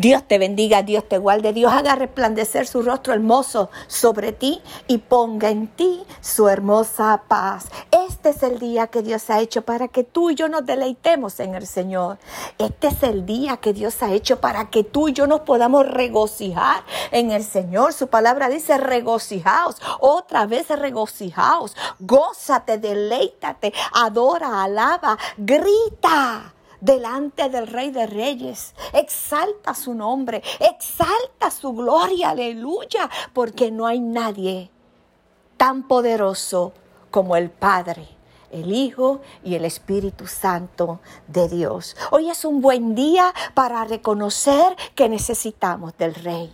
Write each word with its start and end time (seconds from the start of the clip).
Dios 0.00 0.22
te 0.26 0.38
bendiga, 0.38 0.82
Dios 0.82 1.06
te 1.06 1.18
guarde, 1.18 1.52
Dios 1.52 1.70
haga 1.70 1.94
resplandecer 1.94 2.66
su 2.66 2.80
rostro 2.80 3.12
hermoso 3.12 3.68
sobre 3.86 4.32
ti 4.32 4.62
y 4.86 4.96
ponga 4.96 5.50
en 5.50 5.66
ti 5.68 6.02
su 6.22 6.48
hermosa 6.48 7.24
paz. 7.28 7.66
Este 7.90 8.30
es 8.30 8.42
el 8.42 8.58
día 8.58 8.86
que 8.86 9.02
Dios 9.02 9.28
ha 9.28 9.40
hecho 9.40 9.60
para 9.60 9.88
que 9.88 10.02
tú 10.02 10.30
y 10.30 10.36
yo 10.36 10.48
nos 10.48 10.64
deleitemos 10.64 11.38
en 11.38 11.54
el 11.54 11.66
Señor. 11.66 12.16
Este 12.56 12.86
es 12.86 13.02
el 13.02 13.26
día 13.26 13.58
que 13.58 13.74
Dios 13.74 14.02
ha 14.02 14.10
hecho 14.14 14.40
para 14.40 14.70
que 14.70 14.84
tú 14.84 15.08
y 15.08 15.12
yo 15.12 15.26
nos 15.26 15.40
podamos 15.40 15.86
regocijar 15.86 16.82
en 17.10 17.30
el 17.30 17.44
Señor. 17.44 17.92
Su 17.92 18.06
palabra 18.06 18.48
dice 18.48 18.78
regocijaos, 18.78 19.82
otra 20.00 20.46
vez 20.46 20.70
regocijaos, 20.70 21.76
gózate, 21.98 22.78
deleítate, 22.78 23.74
adora, 23.92 24.62
alaba, 24.62 25.18
grita 25.36 26.54
delante 26.80 27.48
del 27.48 27.66
Rey 27.66 27.90
de 27.90 28.06
Reyes. 28.06 28.74
Exalta 28.92 29.74
su 29.74 29.94
nombre, 29.94 30.42
exalta 30.58 31.50
su 31.50 31.72
gloria, 31.72 32.30
aleluya, 32.30 33.08
porque 33.32 33.70
no 33.70 33.86
hay 33.86 34.00
nadie 34.00 34.70
tan 35.56 35.86
poderoso 35.86 36.72
como 37.10 37.36
el 37.36 37.50
Padre 37.50 38.20
el 38.50 38.72
Hijo 38.72 39.20
y 39.44 39.54
el 39.54 39.64
Espíritu 39.64 40.26
Santo 40.26 41.00
de 41.28 41.48
Dios. 41.48 41.96
Hoy 42.10 42.30
es 42.30 42.44
un 42.44 42.60
buen 42.60 42.94
día 42.94 43.32
para 43.54 43.84
reconocer 43.84 44.76
que 44.94 45.08
necesitamos 45.08 45.96
del 45.96 46.14
Rey. 46.14 46.52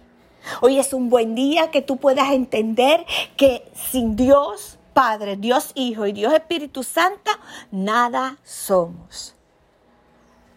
Hoy 0.61 0.79
es 0.79 0.93
un 0.93 1.11
buen 1.11 1.35
día 1.35 1.71
que 1.71 1.83
tú 1.83 1.97
puedas 1.97 2.31
entender 2.33 3.05
que 3.37 3.71
sin 3.75 4.15
Dios 4.15 4.79
Padre, 4.93 5.37
Dios 5.37 5.73
Hijo 5.75 6.07
y 6.07 6.13
Dios 6.13 6.33
Espíritu 6.33 6.83
Santo, 6.83 7.31
nada 7.71 8.39
somos. 8.43 9.36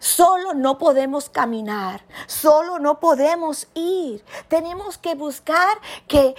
Solo 0.00 0.54
no 0.54 0.78
podemos 0.78 1.28
caminar, 1.28 2.02
solo 2.26 2.78
no 2.78 3.00
podemos 3.00 3.68
ir. 3.74 4.24
Tenemos 4.48 4.96
que 4.96 5.14
buscar 5.14 5.78
que 6.08 6.34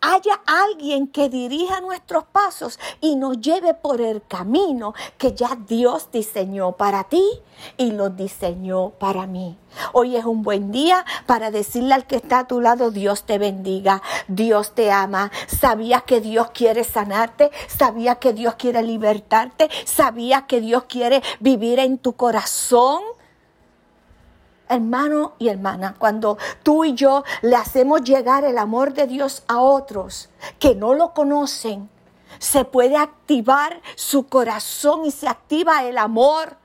haya 0.00 0.40
alguien 0.46 1.08
que 1.08 1.28
dirija 1.28 1.80
nuestros 1.80 2.24
pasos 2.24 2.78
y 3.00 3.16
nos 3.16 3.40
lleve 3.40 3.74
por 3.74 4.00
el 4.00 4.22
camino 4.26 4.94
que 5.16 5.32
ya 5.32 5.56
Dios 5.66 6.08
diseñó 6.12 6.72
para 6.72 7.04
ti 7.04 7.24
y 7.76 7.90
lo 7.90 8.10
diseñó 8.10 8.90
para 8.90 9.26
mí. 9.26 9.56
Hoy 9.92 10.16
es 10.16 10.24
un 10.24 10.42
buen 10.42 10.70
día 10.72 11.04
para 11.26 11.50
decirle 11.50 11.94
al 11.94 12.06
que 12.06 12.16
está 12.16 12.40
a 12.40 12.46
tu 12.46 12.60
lado, 12.60 12.90
Dios 12.90 13.24
te 13.24 13.38
bendiga, 13.38 14.02
Dios 14.28 14.74
te 14.74 14.90
ama. 14.90 15.30
Sabías 15.46 16.02
que 16.04 16.20
Dios 16.20 16.50
quiere 16.52 16.84
sanarte, 16.84 17.50
sabías 17.66 18.18
que 18.18 18.32
Dios 18.32 18.54
quiere 18.54 18.82
libertarte, 18.82 19.68
sabías 19.84 20.44
que 20.44 20.60
Dios 20.60 20.84
quiere 20.84 21.22
vivir 21.40 21.78
en 21.78 21.98
tu 21.98 22.14
corazón 22.14 23.02
hermano 24.68 25.32
y 25.38 25.48
hermana, 25.48 25.94
cuando 25.98 26.38
tú 26.62 26.84
y 26.84 26.94
yo 26.94 27.24
le 27.42 27.56
hacemos 27.56 28.02
llegar 28.02 28.44
el 28.44 28.58
amor 28.58 28.94
de 28.94 29.06
Dios 29.06 29.42
a 29.48 29.60
otros 29.60 30.28
que 30.58 30.74
no 30.74 30.94
lo 30.94 31.14
conocen, 31.14 31.88
se 32.38 32.64
puede 32.64 32.96
activar 32.96 33.80
su 33.96 34.26
corazón 34.26 35.04
y 35.04 35.10
se 35.10 35.28
activa 35.28 35.84
el 35.84 35.98
amor 35.98 36.56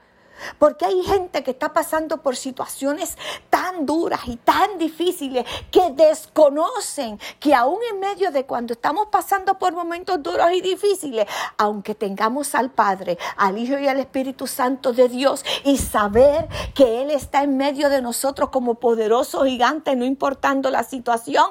porque 0.59 0.85
hay 0.85 1.01
gente 1.03 1.43
que 1.43 1.51
está 1.51 1.73
pasando 1.73 2.21
por 2.21 2.35
situaciones 2.35 3.17
tan 3.49 3.85
duras 3.85 4.21
y 4.25 4.37
tan 4.37 4.77
difíciles 4.77 5.45
que 5.71 5.91
desconocen 5.91 7.19
que 7.39 7.53
aún 7.53 7.79
en 7.91 7.99
medio 7.99 8.31
de 8.31 8.45
cuando 8.45 8.73
estamos 8.73 9.07
pasando 9.11 9.57
por 9.57 9.73
momentos 9.73 10.21
duros 10.21 10.51
y 10.53 10.61
difíciles, 10.61 11.27
aunque 11.57 11.95
tengamos 11.95 12.55
al 12.55 12.71
Padre, 12.71 13.17
al 13.37 13.57
Hijo 13.57 13.77
y 13.77 13.87
al 13.87 13.99
Espíritu 13.99 14.47
Santo 14.47 14.93
de 14.93 15.09
Dios 15.09 15.43
y 15.63 15.77
saber 15.77 16.47
que 16.73 17.01
Él 17.01 17.11
está 17.11 17.43
en 17.43 17.57
medio 17.57 17.89
de 17.89 18.01
nosotros 18.01 18.49
como 18.49 18.75
poderoso 18.75 19.45
gigante, 19.45 19.95
no 19.95 20.05
importando 20.05 20.69
la 20.69 20.83
situación, 20.83 21.45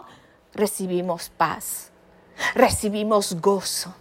recibimos 0.52 1.30
paz, 1.30 1.90
recibimos 2.54 3.40
gozo 3.40 3.94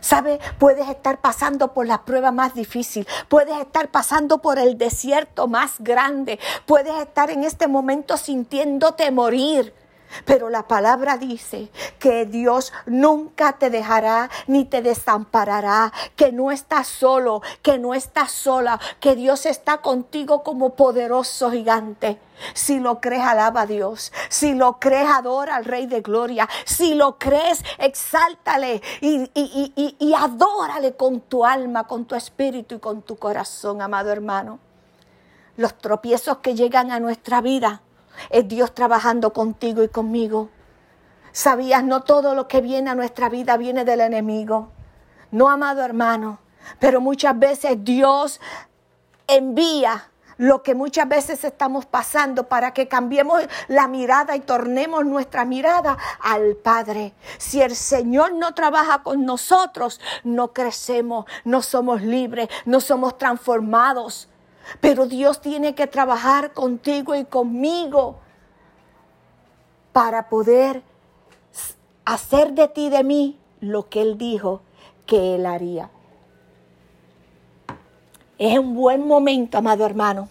¿Sabe? 0.00 0.38
Puedes 0.58 0.88
estar 0.88 1.20
pasando 1.20 1.72
por 1.74 1.86
la 1.86 2.04
prueba 2.04 2.32
más 2.32 2.54
difícil, 2.54 3.06
puedes 3.28 3.58
estar 3.58 3.88
pasando 3.88 4.38
por 4.38 4.58
el 4.58 4.78
desierto 4.78 5.48
más 5.48 5.74
grande, 5.78 6.38
puedes 6.66 6.94
estar 6.96 7.30
en 7.30 7.44
este 7.44 7.68
momento 7.68 8.16
sintiéndote 8.16 9.10
morir. 9.10 9.74
Pero 10.24 10.50
la 10.50 10.66
palabra 10.66 11.16
dice 11.16 11.70
que 11.98 12.26
Dios 12.26 12.72
nunca 12.86 13.58
te 13.58 13.70
dejará 13.70 14.30
ni 14.46 14.64
te 14.64 14.82
desamparará, 14.82 15.92
que 16.16 16.32
no 16.32 16.50
estás 16.50 16.86
solo, 16.86 17.42
que 17.62 17.78
no 17.78 17.94
estás 17.94 18.30
sola, 18.30 18.80
que 19.00 19.14
Dios 19.14 19.46
está 19.46 19.78
contigo 19.78 20.42
como 20.42 20.74
poderoso 20.74 21.50
gigante. 21.50 22.18
Si 22.54 22.78
lo 22.78 23.00
crees, 23.00 23.22
alaba 23.22 23.62
a 23.62 23.66
Dios. 23.66 24.12
Si 24.28 24.54
lo 24.54 24.78
crees, 24.78 25.08
adora 25.08 25.56
al 25.56 25.64
Rey 25.64 25.86
de 25.86 26.00
Gloria. 26.00 26.48
Si 26.64 26.94
lo 26.94 27.18
crees, 27.18 27.64
exáltale 27.78 28.80
y, 29.00 29.30
y, 29.34 29.96
y, 29.98 30.14
adórale 30.14 30.94
con 30.94 31.20
tu 31.20 31.44
alma, 31.44 31.86
con 31.86 32.04
tu 32.04 32.14
espíritu 32.14 32.76
y 32.76 32.78
con 32.78 33.02
tu 33.02 33.16
corazón, 33.16 33.82
amado 33.82 34.10
hermano. 34.10 34.60
Los 35.56 35.76
tropiezos 35.78 36.38
que 36.38 36.54
llegan 36.54 36.92
a 36.92 37.00
nuestra 37.00 37.40
vida 37.40 37.82
es 38.30 38.48
Dios 38.48 38.74
trabajando 38.74 39.32
contigo 39.32 39.82
y 39.82 39.88
conmigo. 39.88 40.50
Sabías, 41.32 41.84
no 41.84 42.02
todo 42.02 42.34
lo 42.34 42.48
que 42.48 42.60
viene 42.60 42.90
a 42.90 42.94
nuestra 42.94 43.28
vida 43.28 43.56
viene 43.56 43.84
del 43.84 44.00
enemigo. 44.00 44.70
No, 45.30 45.48
amado 45.48 45.82
hermano, 45.82 46.40
pero 46.78 47.00
muchas 47.00 47.38
veces 47.38 47.84
Dios 47.84 48.40
envía 49.26 50.10
lo 50.38 50.62
que 50.62 50.74
muchas 50.74 51.08
veces 51.08 51.44
estamos 51.44 51.84
pasando 51.84 52.48
para 52.48 52.72
que 52.72 52.88
cambiemos 52.88 53.42
la 53.66 53.88
mirada 53.88 54.36
y 54.36 54.40
tornemos 54.40 55.04
nuestra 55.04 55.44
mirada 55.44 55.98
al 56.20 56.56
Padre. 56.56 57.12
Si 57.36 57.60
el 57.60 57.74
Señor 57.76 58.32
no 58.34 58.54
trabaja 58.54 59.02
con 59.02 59.26
nosotros, 59.26 60.00
no 60.24 60.52
crecemos, 60.52 61.26
no 61.44 61.60
somos 61.60 62.02
libres, 62.02 62.48
no 62.64 62.80
somos 62.80 63.18
transformados. 63.18 64.28
Pero 64.80 65.06
Dios 65.06 65.40
tiene 65.40 65.74
que 65.74 65.86
trabajar 65.86 66.52
contigo 66.52 67.14
y 67.14 67.24
conmigo 67.24 68.18
para 69.92 70.28
poder 70.28 70.82
hacer 72.04 72.52
de 72.52 72.68
ti 72.68 72.90
de 72.90 73.04
mí 73.04 73.38
lo 73.60 73.88
que 73.88 74.02
Él 74.02 74.18
dijo 74.18 74.62
que 75.06 75.34
Él 75.34 75.46
haría. 75.46 75.90
Es 78.38 78.58
un 78.58 78.74
buen 78.74 79.06
momento, 79.06 79.58
amado 79.58 79.84
hermano, 79.84 80.28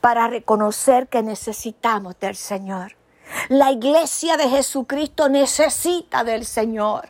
para 0.00 0.28
reconocer 0.28 1.08
que 1.08 1.22
necesitamos 1.22 2.18
del 2.20 2.36
Señor. 2.36 2.96
La 3.48 3.72
iglesia 3.72 4.36
de 4.36 4.48
Jesucristo 4.48 5.28
necesita 5.28 6.22
del 6.22 6.44
Señor. 6.44 7.08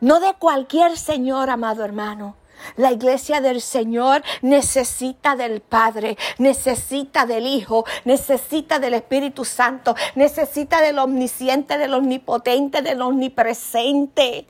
No 0.00 0.20
de 0.20 0.34
cualquier 0.34 0.98
Señor, 0.98 1.48
amado 1.48 1.82
hermano. 1.84 2.36
La 2.76 2.92
iglesia 2.92 3.40
del 3.40 3.60
Señor 3.60 4.22
necesita 4.42 5.36
del 5.36 5.60
Padre, 5.60 6.16
necesita 6.38 7.26
del 7.26 7.46
Hijo, 7.46 7.84
necesita 8.04 8.78
del 8.78 8.94
Espíritu 8.94 9.44
Santo, 9.44 9.94
necesita 10.14 10.80
del 10.80 10.98
omnisciente, 10.98 11.78
del 11.78 11.94
omnipotente, 11.94 12.82
del 12.82 13.02
omnipresente. 13.02 14.46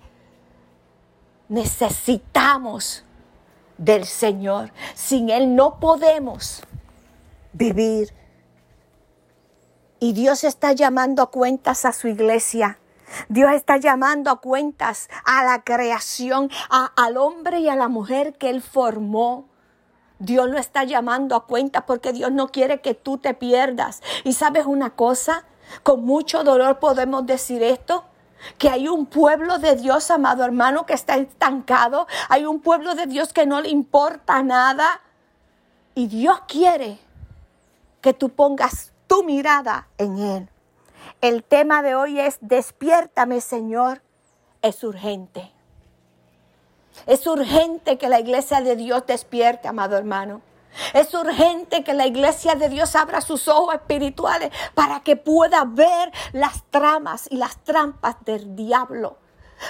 Necesitamos 1.48 3.04
del 3.78 4.04
Señor. 4.06 4.72
Sin 4.94 5.30
Él 5.30 5.54
no 5.54 5.78
podemos 5.80 6.62
vivir. 7.52 8.12
Y 10.00 10.12
Dios 10.12 10.44
está 10.44 10.72
llamando 10.72 11.22
a 11.22 11.30
cuentas 11.30 11.84
a 11.84 11.92
su 11.92 12.08
iglesia. 12.08 12.78
Dios 13.28 13.52
está 13.52 13.76
llamando 13.76 14.30
a 14.30 14.40
cuentas 14.40 15.08
a 15.24 15.44
la 15.44 15.62
creación, 15.62 16.50
al 16.70 17.16
hombre 17.16 17.60
y 17.60 17.68
a 17.68 17.76
la 17.76 17.88
mujer 17.88 18.36
que 18.38 18.50
Él 18.50 18.62
formó. 18.62 19.48
Dios 20.18 20.48
lo 20.48 20.58
está 20.58 20.84
llamando 20.84 21.36
a 21.36 21.46
cuentas 21.46 21.84
porque 21.86 22.12
Dios 22.12 22.32
no 22.32 22.48
quiere 22.48 22.80
que 22.80 22.94
tú 22.94 23.18
te 23.18 23.34
pierdas. 23.34 24.02
Y 24.24 24.32
sabes 24.32 24.66
una 24.66 24.90
cosa, 24.90 25.44
con 25.82 26.04
mucho 26.04 26.44
dolor 26.44 26.78
podemos 26.78 27.26
decir 27.26 27.62
esto, 27.62 28.04
que 28.58 28.68
hay 28.68 28.88
un 28.88 29.06
pueblo 29.06 29.58
de 29.58 29.76
Dios, 29.76 30.10
amado 30.10 30.44
hermano, 30.44 30.86
que 30.86 30.92
está 30.92 31.16
estancado, 31.16 32.06
hay 32.28 32.44
un 32.44 32.60
pueblo 32.60 32.94
de 32.94 33.06
Dios 33.06 33.32
que 33.32 33.46
no 33.46 33.60
le 33.60 33.70
importa 33.70 34.42
nada. 34.42 35.00
Y 35.94 36.08
Dios 36.08 36.40
quiere 36.46 36.98
que 38.00 38.12
tú 38.12 38.28
pongas 38.30 38.92
tu 39.06 39.24
mirada 39.24 39.88
en 39.98 40.18
Él. 40.18 40.48
El 41.24 41.42
tema 41.42 41.82
de 41.82 41.94
hoy 41.94 42.20
es 42.20 42.36
despiértame 42.42 43.40
Señor. 43.40 44.02
Es 44.60 44.84
urgente. 44.84 45.54
Es 47.06 47.26
urgente 47.26 47.96
que 47.96 48.10
la 48.10 48.20
iglesia 48.20 48.60
de 48.60 48.76
Dios 48.76 49.06
despierte, 49.06 49.66
amado 49.66 49.96
hermano. 49.96 50.42
Es 50.92 51.14
urgente 51.14 51.82
que 51.82 51.94
la 51.94 52.06
iglesia 52.06 52.56
de 52.56 52.68
Dios 52.68 52.94
abra 52.94 53.22
sus 53.22 53.48
ojos 53.48 53.74
espirituales 53.74 54.50
para 54.74 55.00
que 55.00 55.16
pueda 55.16 55.64
ver 55.64 56.12
las 56.34 56.62
tramas 56.64 57.26
y 57.30 57.38
las 57.38 57.56
trampas 57.64 58.16
del 58.26 58.54
diablo 58.54 59.16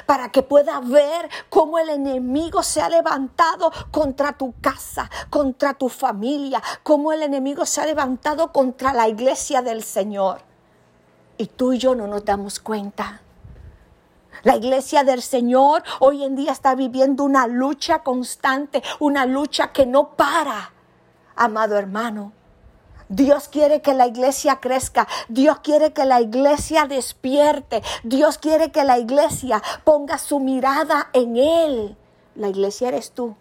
para 0.06 0.32
que 0.32 0.42
puedas 0.42 0.88
ver 0.88 1.30
cómo 1.50 1.78
el 1.78 1.88
enemigo 1.88 2.64
se 2.64 2.80
ha 2.82 2.88
levantado 2.88 3.70
contra 3.92 4.32
tu 4.32 4.54
casa, 4.60 5.08
contra 5.30 5.74
tu 5.74 5.88
familia, 5.88 6.60
cómo 6.82 7.12
el 7.12 7.22
enemigo 7.22 7.64
se 7.64 7.80
ha 7.80 7.86
levantado 7.86 8.50
contra 8.50 8.92
la 8.92 9.08
iglesia 9.08 9.62
del 9.62 9.84
Señor. 9.84 10.53
Y 11.36 11.46
tú 11.46 11.72
y 11.72 11.78
yo 11.78 11.94
no 11.94 12.06
nos 12.06 12.24
damos 12.24 12.60
cuenta. 12.60 13.20
La 14.42 14.56
iglesia 14.56 15.04
del 15.04 15.22
Señor 15.22 15.82
hoy 16.00 16.24
en 16.24 16.36
día 16.36 16.52
está 16.52 16.74
viviendo 16.74 17.24
una 17.24 17.46
lucha 17.46 18.00
constante, 18.00 18.82
una 18.98 19.26
lucha 19.26 19.72
que 19.72 19.86
no 19.86 20.10
para, 20.10 20.72
amado 21.34 21.78
hermano. 21.78 22.32
Dios 23.08 23.48
quiere 23.48 23.80
que 23.80 23.94
la 23.94 24.06
iglesia 24.06 24.60
crezca. 24.60 25.06
Dios 25.28 25.60
quiere 25.60 25.92
que 25.92 26.04
la 26.04 26.20
iglesia 26.20 26.86
despierte. 26.86 27.82
Dios 28.02 28.38
quiere 28.38 28.72
que 28.72 28.84
la 28.84 28.98
iglesia 28.98 29.62
ponga 29.84 30.18
su 30.18 30.40
mirada 30.40 31.10
en 31.12 31.36
Él. 31.36 31.96
La 32.34 32.48
iglesia 32.48 32.88
eres 32.88 33.12
tú, 33.12 33.36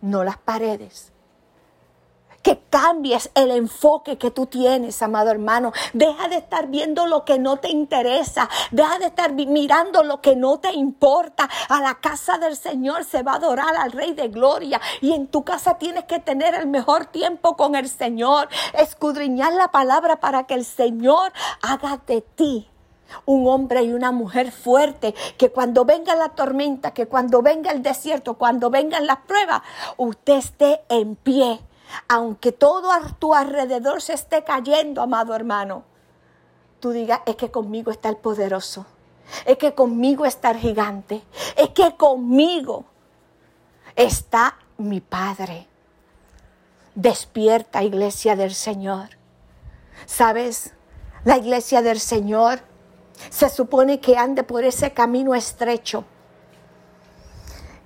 no 0.00 0.24
las 0.24 0.38
paredes 0.38 1.11
que 2.42 2.60
cambies 2.70 3.30
el 3.34 3.50
enfoque 3.50 4.18
que 4.18 4.30
tú 4.30 4.46
tienes, 4.46 5.00
amado 5.02 5.30
hermano. 5.30 5.72
Deja 5.92 6.28
de 6.28 6.36
estar 6.36 6.66
viendo 6.68 7.06
lo 7.06 7.24
que 7.24 7.38
no 7.38 7.56
te 7.58 7.70
interesa. 7.70 8.48
Deja 8.70 8.98
de 8.98 9.06
estar 9.06 9.32
mirando 9.32 10.02
lo 10.02 10.20
que 10.20 10.36
no 10.36 10.58
te 10.58 10.72
importa. 10.72 11.48
A 11.68 11.80
la 11.80 11.94
casa 12.00 12.38
del 12.38 12.56
Señor 12.56 13.04
se 13.04 13.22
va 13.22 13.32
a 13.32 13.36
adorar 13.36 13.76
al 13.76 13.92
Rey 13.92 14.14
de 14.14 14.28
Gloria. 14.28 14.80
Y 15.00 15.12
en 15.12 15.28
tu 15.28 15.44
casa 15.44 15.78
tienes 15.78 16.04
que 16.04 16.18
tener 16.18 16.54
el 16.54 16.66
mejor 16.66 17.06
tiempo 17.06 17.56
con 17.56 17.74
el 17.74 17.88
Señor. 17.88 18.48
Escudriñar 18.74 19.52
la 19.52 19.68
palabra 19.68 20.20
para 20.20 20.44
que 20.44 20.54
el 20.54 20.64
Señor 20.64 21.32
haga 21.62 22.00
de 22.06 22.22
ti 22.22 22.68
un 23.26 23.46
hombre 23.46 23.82
y 23.82 23.92
una 23.92 24.10
mujer 24.10 24.52
fuerte, 24.52 25.14
que 25.36 25.50
cuando 25.50 25.84
venga 25.84 26.16
la 26.16 26.30
tormenta, 26.30 26.94
que 26.94 27.06
cuando 27.06 27.42
venga 27.42 27.70
el 27.70 27.82
desierto, 27.82 28.38
cuando 28.38 28.70
vengan 28.70 29.06
las 29.06 29.18
pruebas, 29.18 29.60
usted 29.98 30.36
esté 30.36 30.80
en 30.88 31.16
pie 31.16 31.60
aunque 32.08 32.52
todo 32.52 32.90
a 32.92 33.00
tu 33.18 33.34
alrededor 33.34 34.02
se 34.02 34.14
esté 34.14 34.44
cayendo, 34.44 35.02
amado 35.02 35.34
hermano, 35.34 35.84
tú 36.80 36.90
digas, 36.90 37.20
es 37.26 37.36
que 37.36 37.50
conmigo 37.50 37.90
está 37.90 38.08
el 38.08 38.16
poderoso, 38.16 38.86
es 39.46 39.56
que 39.56 39.74
conmigo 39.74 40.26
está 40.26 40.50
el 40.50 40.58
gigante, 40.58 41.22
es 41.56 41.70
que 41.70 41.96
conmigo 41.96 42.84
está 43.96 44.58
mi 44.78 45.00
Padre. 45.00 45.68
Despierta, 46.94 47.82
iglesia 47.82 48.36
del 48.36 48.54
Señor. 48.54 49.10
¿Sabes? 50.04 50.74
La 51.24 51.38
iglesia 51.38 51.80
del 51.80 52.00
Señor 52.00 52.60
se 53.30 53.48
supone 53.48 54.00
que 54.00 54.16
ande 54.16 54.42
por 54.42 54.64
ese 54.64 54.92
camino 54.92 55.34
estrecho 55.34 56.04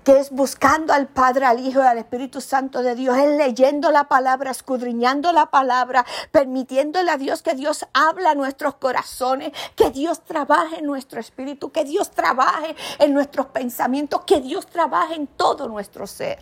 que 0.06 0.20
es 0.20 0.30
buscando 0.30 0.92
al 0.92 1.08
Padre, 1.08 1.46
al 1.46 1.58
Hijo 1.58 1.80
y 1.80 1.82
al 1.84 1.98
Espíritu 1.98 2.40
Santo 2.40 2.84
de 2.84 2.94
Dios, 2.94 3.18
es 3.18 3.36
leyendo 3.36 3.90
la 3.90 4.04
palabra, 4.04 4.52
escudriñando 4.52 5.32
la 5.32 5.46
palabra, 5.46 6.06
permitiéndole 6.30 7.10
a 7.10 7.16
Dios 7.16 7.42
que 7.42 7.56
Dios 7.56 7.88
habla 7.92 8.30
a 8.30 8.34
nuestros 8.36 8.76
corazones, 8.76 9.50
que 9.74 9.90
Dios 9.90 10.22
trabaje 10.22 10.78
en 10.78 10.86
nuestro 10.86 11.18
espíritu, 11.18 11.72
que 11.72 11.82
Dios 11.82 12.12
trabaje 12.12 12.76
en 13.00 13.14
nuestros 13.14 13.46
pensamientos, 13.46 14.22
que 14.24 14.40
Dios 14.40 14.68
trabaje 14.68 15.16
en 15.16 15.26
todo 15.26 15.66
nuestro 15.66 16.06
ser. 16.06 16.38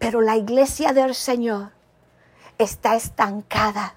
Pero 0.00 0.20
la 0.20 0.36
iglesia 0.36 0.92
del 0.92 1.14
Señor 1.14 1.70
está 2.58 2.96
estancada, 2.96 3.94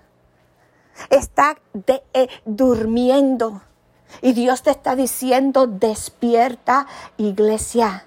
está 1.09 1.57
eh, 2.13 2.27
durmiendo. 2.45 3.63
Y 4.21 4.33
Dios 4.33 4.61
te 4.61 4.69
está 4.69 4.95
diciendo, 4.95 5.65
despierta 5.65 6.85
iglesia. 7.17 8.05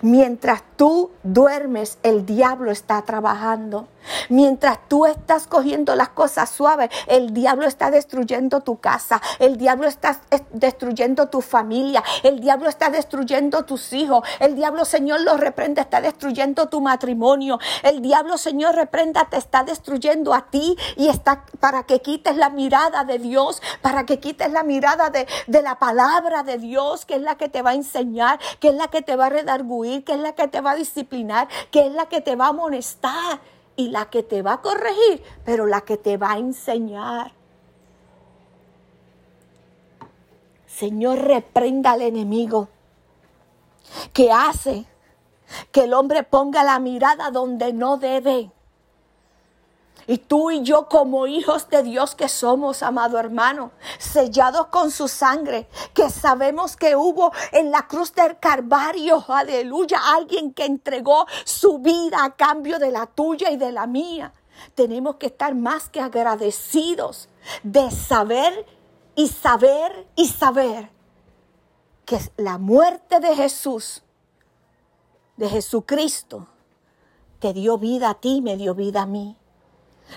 Mientras 0.00 0.62
tú 0.76 1.10
duermes, 1.22 1.98
el 2.02 2.26
diablo 2.26 2.70
está 2.70 3.02
trabajando. 3.02 3.88
Mientras 4.28 4.78
tú 4.88 5.06
estás 5.06 5.46
cogiendo 5.46 5.94
las 5.94 6.08
cosas 6.10 6.50
suaves, 6.50 6.90
el 7.06 7.32
diablo 7.32 7.66
está 7.66 7.90
destruyendo 7.90 8.60
tu 8.60 8.80
casa, 8.80 9.20
el 9.38 9.56
diablo 9.56 9.86
está 9.86 10.20
destruyendo 10.52 11.28
tu 11.28 11.40
familia, 11.40 12.02
el 12.22 12.40
diablo 12.40 12.68
está 12.68 12.90
destruyendo 12.90 13.64
tus 13.64 13.92
hijos, 13.92 14.26
el 14.40 14.54
diablo, 14.56 14.84
Señor, 14.84 15.20
lo 15.20 15.36
reprende, 15.36 15.80
está 15.80 16.00
destruyendo 16.00 16.68
tu 16.68 16.80
matrimonio, 16.80 17.58
el 17.82 18.02
diablo, 18.02 18.38
Señor, 18.38 18.74
reprenda, 18.74 19.28
te 19.30 19.36
está 19.36 19.62
destruyendo 19.62 20.34
a 20.34 20.50
ti 20.50 20.76
y 20.96 21.08
está 21.08 21.44
para 21.60 21.84
que 21.84 22.00
quites 22.00 22.36
la 22.36 22.50
mirada 22.50 23.04
de 23.04 23.18
Dios, 23.18 23.62
para 23.82 24.04
que 24.04 24.18
quites 24.18 24.50
la 24.50 24.64
mirada 24.64 25.10
de, 25.10 25.26
de 25.46 25.62
la 25.62 25.78
palabra 25.78 26.42
de 26.42 26.58
Dios, 26.58 27.06
que 27.06 27.14
es 27.14 27.22
la 27.22 27.36
que 27.36 27.48
te 27.48 27.62
va 27.62 27.70
a 27.70 27.74
enseñar, 27.74 28.40
que 28.58 28.68
es 28.68 28.74
la 28.74 28.88
que 28.88 29.02
te 29.02 29.16
va 29.16 29.26
a 29.26 29.30
redarguir, 29.30 29.71
que 30.04 30.12
es 30.12 30.20
la 30.20 30.34
que 30.34 30.48
te 30.48 30.60
va 30.60 30.72
a 30.72 30.76
disciplinar, 30.76 31.48
que 31.70 31.86
es 31.86 31.92
la 31.92 32.06
que 32.06 32.20
te 32.20 32.36
va 32.36 32.46
a 32.46 32.50
amonestar 32.50 33.40
y 33.76 33.88
la 33.88 34.10
que 34.10 34.22
te 34.22 34.42
va 34.42 34.54
a 34.54 34.60
corregir, 34.60 35.22
pero 35.44 35.66
la 35.66 35.80
que 35.80 35.96
te 35.96 36.16
va 36.16 36.32
a 36.32 36.38
enseñar. 36.38 37.32
Señor, 40.66 41.18
reprenda 41.18 41.92
al 41.92 42.02
enemigo 42.02 42.68
que 44.12 44.32
hace 44.32 44.86
que 45.70 45.84
el 45.84 45.94
hombre 45.94 46.22
ponga 46.22 46.64
la 46.64 46.78
mirada 46.78 47.30
donde 47.30 47.72
no 47.72 47.98
debe. 47.98 48.50
Y 50.06 50.18
tú 50.18 50.50
y 50.50 50.62
yo 50.62 50.88
como 50.88 51.26
hijos 51.26 51.68
de 51.68 51.82
Dios 51.82 52.14
que 52.14 52.28
somos, 52.28 52.82
amado 52.82 53.18
hermano, 53.18 53.70
sellados 53.98 54.66
con 54.66 54.90
su 54.90 55.08
sangre, 55.08 55.68
que 55.94 56.10
sabemos 56.10 56.76
que 56.76 56.96
hubo 56.96 57.32
en 57.52 57.70
la 57.70 57.86
cruz 57.86 58.12
del 58.12 58.38
Calvario, 58.38 59.24
aleluya, 59.28 60.00
alguien 60.14 60.52
que 60.52 60.64
entregó 60.64 61.26
su 61.44 61.78
vida 61.78 62.24
a 62.24 62.34
cambio 62.34 62.78
de 62.78 62.90
la 62.90 63.06
tuya 63.06 63.50
y 63.50 63.56
de 63.56 63.72
la 63.72 63.86
mía. 63.86 64.32
Tenemos 64.74 65.16
que 65.16 65.26
estar 65.26 65.54
más 65.54 65.88
que 65.88 66.00
agradecidos 66.00 67.28
de 67.62 67.90
saber 67.90 68.66
y 69.14 69.28
saber 69.28 70.06
y 70.16 70.28
saber 70.28 70.90
que 72.04 72.18
la 72.36 72.58
muerte 72.58 73.20
de 73.20 73.34
Jesús, 73.36 74.02
de 75.36 75.48
Jesucristo, 75.48 76.48
te 77.38 77.52
dio 77.52 77.78
vida 77.78 78.10
a 78.10 78.14
ti, 78.14 78.40
me 78.40 78.56
dio 78.56 78.74
vida 78.74 79.02
a 79.02 79.06
mí. 79.06 79.36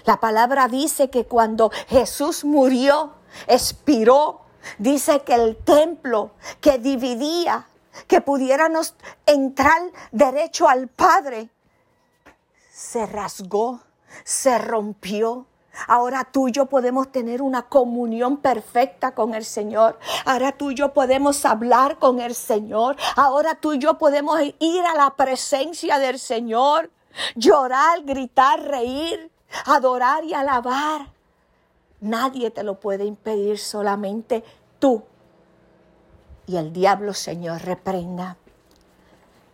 La 0.03 0.19
palabra 0.19 0.68
dice 0.68 1.09
que 1.09 1.25
cuando 1.25 1.71
Jesús 1.88 2.44
murió, 2.44 3.13
expiró, 3.47 4.42
dice 4.77 5.21
que 5.21 5.33
el 5.33 5.57
templo 5.57 6.31
que 6.62 6.77
dividía, 6.77 7.68
que 8.07 8.21
pudiéramos 8.21 8.95
entrar 9.25 9.81
derecho 10.12 10.68
al 10.68 10.88
Padre, 10.88 11.50
se 12.71 13.06
rasgó, 13.06 13.80
se 14.24 14.57
rompió. 14.57 15.45
Ahora 15.88 16.24
tú 16.24 16.47
y 16.47 16.51
yo 16.51 16.68
podemos 16.68 17.12
tener 17.12 17.42
una 17.42 17.63
comunión 17.63 18.37
perfecta 18.37 19.14
con 19.14 19.33
el 19.33 19.44
Señor. 19.44 19.99
Ahora 20.25 20.54
tú 20.54 20.71
y 20.71 20.75
yo 20.75 20.94
podemos 20.94 21.44
hablar 21.45 21.99
con 21.99 22.19
el 22.19 22.33
Señor. 22.33 22.95
Ahora 23.16 23.56
tú 23.56 23.73
y 23.73 23.80
yo 23.80 23.97
podemos 23.97 24.40
ir 24.59 24.85
a 24.85 24.95
la 24.95 25.16
presencia 25.16 25.99
del 25.99 26.18
Señor, 26.18 26.92
llorar, 27.35 28.04
gritar, 28.04 28.61
reír 28.61 29.31
adorar 29.66 30.24
y 30.24 30.33
alabar. 30.33 31.07
Nadie 32.02 32.52
te 32.52 32.64
lo 32.64 32.80
puede 32.80 33.06
impedir, 33.06 33.57
solamente 33.57 34.44
tú. 34.80 35.04
Y 36.47 36.57
el 36.57 36.74
diablo, 36.74 37.14
Señor, 37.14 37.62
reprenda. 37.64 38.38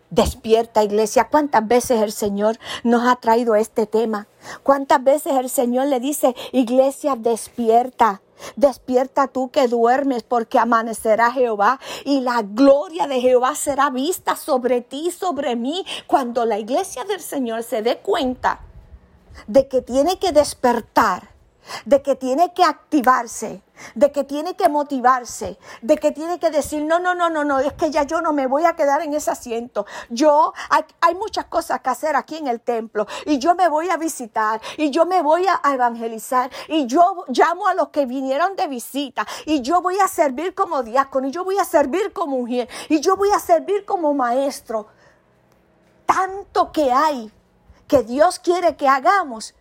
Despierta, 0.10 0.84
iglesia. 0.84 1.30
¿Cuántas 1.32 1.66
veces 1.66 2.02
el 2.02 2.12
Señor 2.12 2.58
nos 2.84 3.08
ha 3.08 3.16
traído 3.16 3.56
este 3.56 3.86
tema? 3.86 4.28
¿Cuántas 4.64 5.02
veces 5.02 5.34
el 5.38 5.50
Señor 5.50 5.88
le 5.88 6.02
dice, 6.02 6.36
iglesia, 6.52 7.16
despierta? 7.16 8.22
Despierta 8.58 9.28
tú 9.28 9.52
que 9.52 9.70
duermes, 9.70 10.24
porque 10.24 10.60
amanecerá 10.60 11.32
Jehová 11.32 11.80
y 12.04 12.20
la 12.20 12.42
gloria 12.42 13.08
de 13.08 13.22
Jehová 13.22 13.56
será 13.56 13.90
vista 13.90 14.36
sobre 14.36 14.82
ti, 14.82 15.12
sobre 15.12 15.56
mí, 15.56 15.86
cuando 16.08 16.44
la 16.46 16.60
iglesia 16.60 17.06
del 17.06 17.22
Señor 17.22 17.64
se 17.64 17.82
dé 17.82 18.00
cuenta 18.00 18.60
de 19.48 19.68
que 19.68 19.82
tiene 19.82 20.20
que 20.20 20.32
despertar, 20.32 21.32
de 21.86 22.02
que 22.02 22.16
tiene 22.16 22.54
que 22.54 22.64
activarse, 22.64 23.62
de 23.96 24.12
que 24.12 24.24
tiene 24.24 24.56
que 24.56 24.70
motivarse, 24.70 25.58
de 25.82 25.98
que 25.98 26.12
tiene 26.12 26.40
que 26.40 26.50
decir, 26.50 26.84
no, 26.84 27.00
no, 27.00 27.16
no, 27.16 27.30
no, 27.30 27.44
no, 27.44 27.60
es 27.60 27.74
que 27.74 27.92
ya 27.92 28.04
yo 28.04 28.22
no 28.22 28.34
me 28.34 28.48
voy 28.48 28.66
a 28.66 28.76
quedar 28.76 29.02
en 29.02 29.14
ese 29.14 29.32
asiento. 29.32 29.86
Yo, 30.10 30.54
hay, 30.70 31.16
muchas 31.16 31.46
cosas 31.46 31.82
que 31.82 31.90
hacer 31.90 32.16
aquí 32.16 32.38
en 32.38 32.48
el 32.48 32.62
templo 32.62 33.06
y 33.26 33.38
yo 33.38 33.54
me 33.54 33.70
voy 33.70 33.90
a 33.90 33.98
visitar 33.98 34.62
y 34.78 34.90
yo 34.90 35.06
me 35.06 35.22
voy 35.22 35.46
a 35.48 35.74
evangelizar 35.74 36.50
y 36.68 36.88
yo 36.88 37.26
llamo 37.28 37.68
a 37.68 37.74
los 37.74 37.90
que 37.90 38.06
vinieron 38.06 38.56
de 38.56 38.68
visita 38.68 39.28
y 39.46 39.62
yo 39.62 39.82
voy 39.82 40.00
a 40.00 40.08
servir 40.08 40.56
como 40.56 40.82
diácono 40.82 41.28
y 41.28 41.32
yo 41.32 41.44
voy 41.44 41.58
a 41.60 41.66
servir 41.66 42.12
como 42.12 42.38
mujer 42.38 42.68
y 42.90 43.00
yo 43.02 43.16
voy 43.16 43.30
a 43.32 43.40
servir 43.40 43.86
como 43.86 44.14
maestro. 44.14 44.88
Tanto 46.06 46.72
que 46.72 46.92
hay 46.92 47.32
que 47.92 48.04
Dios 48.04 48.40
quiere 48.40 48.78
que 48.78 48.88
hagamos. 48.88 49.54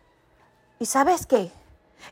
¿Y 0.78 0.86
sabes 0.86 1.26
qué? 1.26 1.50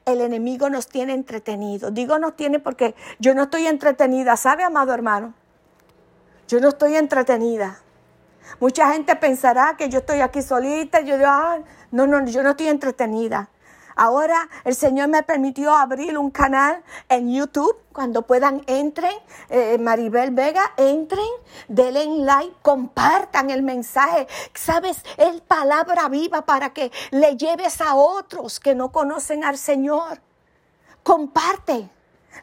El 0.04 0.20
enemigo 0.20 0.68
nos 0.68 0.88
tiene 0.88 1.14
entretenidos. 1.14 1.94
Digo 1.94 2.18
nos 2.18 2.34
tiene 2.34 2.58
porque 2.58 2.96
yo 3.20 3.36
no 3.36 3.44
estoy 3.44 3.68
entretenida, 3.68 4.36
¿sabe, 4.36 4.64
amado 4.64 4.92
hermano? 4.92 5.32
Yo 6.48 6.58
no 6.58 6.70
estoy 6.70 6.96
entretenida. 6.96 7.78
Mucha 8.58 8.92
gente 8.92 9.14
pensará 9.14 9.76
que 9.76 9.88
yo 9.90 10.00
estoy 10.00 10.18
aquí 10.20 10.42
solita. 10.42 11.02
Yo 11.02 11.18
digo, 11.18 11.30
ah, 11.30 11.60
no, 11.92 12.08
no, 12.08 12.26
yo 12.26 12.42
no 12.42 12.50
estoy 12.50 12.66
entretenida. 12.66 13.48
Ahora 13.98 14.48
el 14.62 14.76
Señor 14.76 15.08
me 15.08 15.24
permitió 15.24 15.74
abrir 15.74 16.16
un 16.16 16.30
canal 16.30 16.84
en 17.08 17.34
YouTube. 17.34 17.76
Cuando 17.92 18.22
puedan, 18.22 18.62
entren. 18.68 19.12
Eh, 19.48 19.76
Maribel 19.76 20.30
Vega, 20.30 20.72
entren, 20.76 21.26
denle 21.66 22.06
like, 22.24 22.54
compartan 22.62 23.50
el 23.50 23.64
mensaje. 23.64 24.28
Sabes, 24.54 25.02
es 25.16 25.40
palabra 25.40 26.08
viva 26.08 26.42
para 26.42 26.72
que 26.72 26.92
le 27.10 27.36
lleves 27.36 27.80
a 27.80 27.96
otros 27.96 28.60
que 28.60 28.76
no 28.76 28.92
conocen 28.92 29.42
al 29.42 29.58
Señor. 29.58 30.20
Comparte 31.02 31.90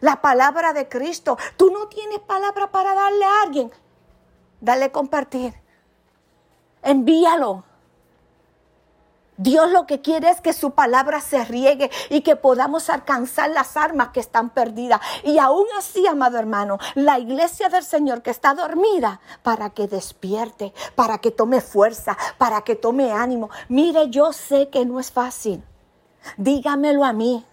la 0.02 0.22
palabra 0.22 0.74
de 0.74 0.90
Cristo. 0.90 1.38
Tú 1.56 1.72
no 1.72 1.88
tienes 1.88 2.20
palabra 2.20 2.70
para 2.70 2.94
darle 2.94 3.24
a 3.24 3.42
alguien. 3.44 3.72
Dale 4.60 4.92
compartir. 4.92 5.54
Envíalo. 6.82 7.64
Dios 9.38 9.70
lo 9.70 9.86
que 9.86 10.02
quiere 10.02 10.30
es 10.30 10.40
que 10.40 10.54
su 10.54 10.72
palabra 10.72 11.20
se 11.20 11.44
riegue 11.44 11.92
y 12.10 12.22
que 12.22 12.38
podamos 12.38 12.90
alcanzar 12.90 13.50
las 13.50 13.76
armas 13.76 14.10
que 14.10 14.22
están 14.22 14.50
perdidas. 14.50 15.02
Y 15.24 15.40
aún 15.40 15.66
así, 15.78 16.08
amado 16.08 16.38
hermano, 16.38 16.78
la 16.96 17.20
iglesia 17.20 17.68
del 17.68 17.84
Señor 17.84 18.22
que 18.22 18.32
está 18.32 18.54
dormida, 18.54 19.20
para 19.44 19.72
que 19.72 19.88
despierte, 19.88 20.74
para 20.96 21.18
que 21.18 21.32
tome 21.32 21.60
fuerza, 21.60 22.18
para 22.38 22.62
que 22.62 22.76
tome 22.76 23.12
ánimo. 23.12 23.50
Mire, 23.68 24.10
yo 24.10 24.32
sé 24.32 24.70
que 24.70 24.86
no 24.86 25.00
es 25.00 25.12
fácil. 25.12 25.62
Dígamelo 26.38 27.04
a 27.04 27.12
mí. 27.12 27.46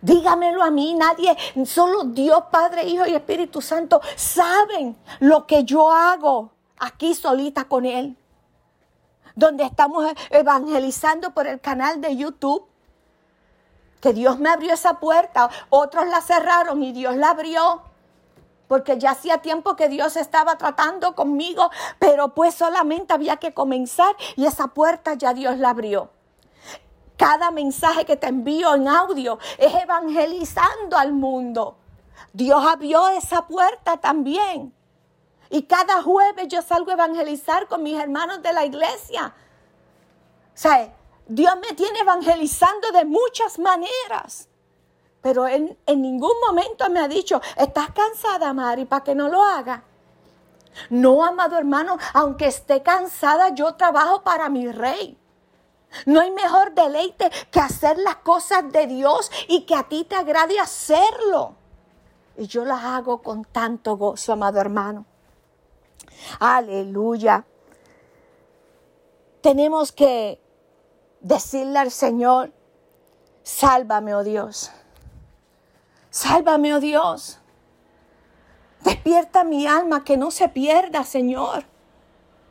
Dígamelo 0.00 0.62
a 0.62 0.70
mí, 0.70 0.94
nadie, 0.94 1.36
solo 1.66 2.04
Dios, 2.04 2.44
Padre, 2.52 2.84
Hijo 2.84 3.04
y 3.04 3.16
Espíritu 3.16 3.60
Santo 3.60 4.00
saben 4.14 4.96
lo 5.18 5.44
que 5.44 5.64
yo 5.64 5.90
hago 5.90 6.52
aquí 6.78 7.16
solita 7.16 7.64
con 7.64 7.84
Él 7.84 8.16
donde 9.38 9.62
estamos 9.62 10.04
evangelizando 10.30 11.30
por 11.30 11.46
el 11.46 11.60
canal 11.60 12.00
de 12.00 12.16
YouTube. 12.16 12.66
Que 14.00 14.12
Dios 14.12 14.38
me 14.40 14.50
abrió 14.50 14.74
esa 14.74 14.98
puerta, 14.98 15.48
otros 15.70 16.08
la 16.08 16.20
cerraron 16.20 16.82
y 16.82 16.92
Dios 16.92 17.16
la 17.16 17.30
abrió. 17.30 17.82
Porque 18.66 18.98
ya 18.98 19.12
hacía 19.12 19.38
tiempo 19.38 19.76
que 19.76 19.88
Dios 19.88 20.16
estaba 20.16 20.58
tratando 20.58 21.14
conmigo, 21.14 21.70
pero 22.00 22.34
pues 22.34 22.54
solamente 22.54 23.14
había 23.14 23.36
que 23.36 23.54
comenzar 23.54 24.14
y 24.36 24.44
esa 24.44 24.68
puerta 24.68 25.14
ya 25.14 25.32
Dios 25.32 25.56
la 25.58 25.70
abrió. 25.70 26.10
Cada 27.16 27.50
mensaje 27.52 28.04
que 28.04 28.16
te 28.16 28.26
envío 28.26 28.74
en 28.74 28.88
audio 28.88 29.38
es 29.56 29.72
evangelizando 29.72 30.96
al 30.96 31.12
mundo. 31.12 31.76
Dios 32.32 32.62
abrió 32.64 33.08
esa 33.08 33.46
puerta 33.46 33.96
también. 33.98 34.74
Y 35.50 35.62
cada 35.62 36.02
jueves 36.02 36.48
yo 36.48 36.62
salgo 36.62 36.90
a 36.90 36.94
evangelizar 36.94 37.68
con 37.68 37.82
mis 37.82 37.98
hermanos 37.98 38.42
de 38.42 38.52
la 38.52 38.64
iglesia. 38.64 39.34
O 40.54 40.58
sea, 40.60 40.92
Dios 41.26 41.54
me 41.56 41.74
tiene 41.74 42.00
evangelizando 42.00 42.90
de 42.92 43.04
muchas 43.04 43.58
maneras. 43.58 44.48
Pero 45.22 45.46
en, 45.46 45.76
en 45.86 46.02
ningún 46.02 46.34
momento 46.46 46.88
me 46.90 47.00
ha 47.00 47.08
dicho, 47.08 47.40
¿estás 47.56 47.90
cansada, 47.90 48.52
Mari, 48.52 48.84
para 48.84 49.04
que 49.04 49.14
no 49.14 49.28
lo 49.28 49.42
haga? 49.42 49.82
No, 50.90 51.24
amado 51.24 51.58
hermano, 51.58 51.98
aunque 52.14 52.46
esté 52.46 52.82
cansada, 52.82 53.50
yo 53.50 53.74
trabajo 53.74 54.22
para 54.22 54.48
mi 54.48 54.70
rey. 54.70 55.18
No 56.06 56.20
hay 56.20 56.30
mejor 56.30 56.74
deleite 56.74 57.30
que 57.50 57.60
hacer 57.60 57.98
las 57.98 58.16
cosas 58.16 58.70
de 58.70 58.86
Dios 58.86 59.30
y 59.48 59.62
que 59.62 59.74
a 59.74 59.84
ti 59.84 60.04
te 60.04 60.16
agrade 60.16 60.60
hacerlo. 60.60 61.54
Y 62.36 62.46
yo 62.46 62.64
las 62.64 62.84
hago 62.84 63.22
con 63.22 63.44
tanto 63.44 63.96
gozo, 63.96 64.32
amado 64.32 64.60
hermano. 64.60 65.04
Aleluya. 66.38 67.44
Tenemos 69.40 69.92
que 69.92 70.40
decirle 71.20 71.78
al 71.78 71.90
Señor, 71.90 72.52
sálvame, 73.42 74.14
oh 74.14 74.24
Dios. 74.24 74.70
Sálvame, 76.10 76.74
oh 76.74 76.80
Dios. 76.80 77.38
Despierta 78.82 79.44
mi 79.44 79.66
alma, 79.66 80.04
que 80.04 80.16
no 80.16 80.30
se 80.30 80.48
pierda, 80.48 81.04
Señor, 81.04 81.64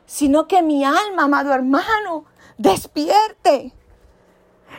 sino 0.06 0.46
que 0.46 0.62
mi 0.62 0.84
alma, 0.84 1.24
amado 1.24 1.52
hermano, 1.52 2.24
despierte. 2.56 3.72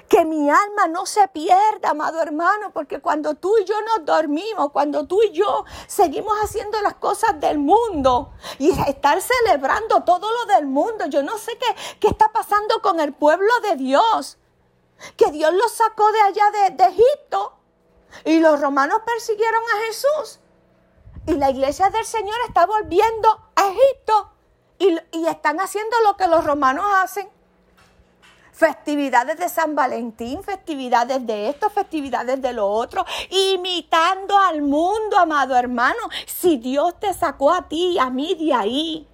Que 0.09 0.25
mi 0.25 0.49
alma 0.49 0.87
no 0.87 1.05
se 1.05 1.27
pierda, 1.27 1.91
amado 1.91 2.19
hermano, 2.19 2.71
porque 2.73 2.99
cuando 2.99 3.35
tú 3.35 3.55
y 3.59 3.65
yo 3.65 3.79
nos 3.81 4.05
dormimos, 4.05 4.71
cuando 4.71 5.05
tú 5.05 5.21
y 5.21 5.31
yo 5.31 5.65
seguimos 5.85 6.35
haciendo 6.39 6.81
las 6.81 6.95
cosas 6.95 7.39
del 7.39 7.59
mundo 7.59 8.33
y 8.57 8.71
estar 8.71 9.21
celebrando 9.21 10.03
todo 10.03 10.27
lo 10.31 10.53
del 10.53 10.65
mundo, 10.65 11.05
yo 11.05 11.21
no 11.21 11.37
sé 11.37 11.55
qué, 11.59 11.75
qué 11.99 12.07
está 12.07 12.29
pasando 12.31 12.81
con 12.81 12.99
el 12.99 13.13
pueblo 13.13 13.51
de 13.61 13.75
Dios, 13.75 14.39
que 15.15 15.31
Dios 15.31 15.53
los 15.53 15.71
sacó 15.71 16.11
de 16.11 16.21
allá 16.21 16.43
de, 16.71 16.83
Egipto 16.85 17.53
y 18.25 18.39
los 18.39 18.59
romanos 18.59 19.01
persiguieron 19.05 19.61
a 19.61 19.85
Jesús 19.85 20.39
y 21.27 21.33
la 21.33 21.51
iglesia 21.51 21.91
del 21.91 22.05
Señor 22.05 22.37
está 22.47 22.65
volviendo 22.65 23.29
a 23.55 23.67
Egipto 23.67 24.31
y, 24.79 24.97
y 25.11 25.27
están 25.27 25.59
haciendo 25.59 25.95
lo 26.03 26.17
que 26.17 26.27
los 26.27 26.43
romanos 26.43 26.85
hacen 26.95 27.29
festividades 28.59 29.37
de 29.37 29.47
San 29.47 29.73
Valentín, 29.73 30.43
festividades 30.43 31.25
de 31.25 31.47
esto, 31.47 31.69
festividades 31.69 32.41
de 32.41 32.51
lo 32.51 32.67
otro, 32.67 33.05
imitando 33.29 34.37
al 34.37 34.61
mundo, 34.61 35.17
amado 35.17 35.55
hermano. 35.55 35.97
Si 36.25 36.57
Dios 36.57 36.99
te 36.99 37.13
sacó 37.13 37.53
a 37.53 37.69
ti 37.69 37.93
y 37.93 37.99
a 37.99 38.09
mí 38.09 38.35
de 38.35 38.53
ahí, 38.53 39.07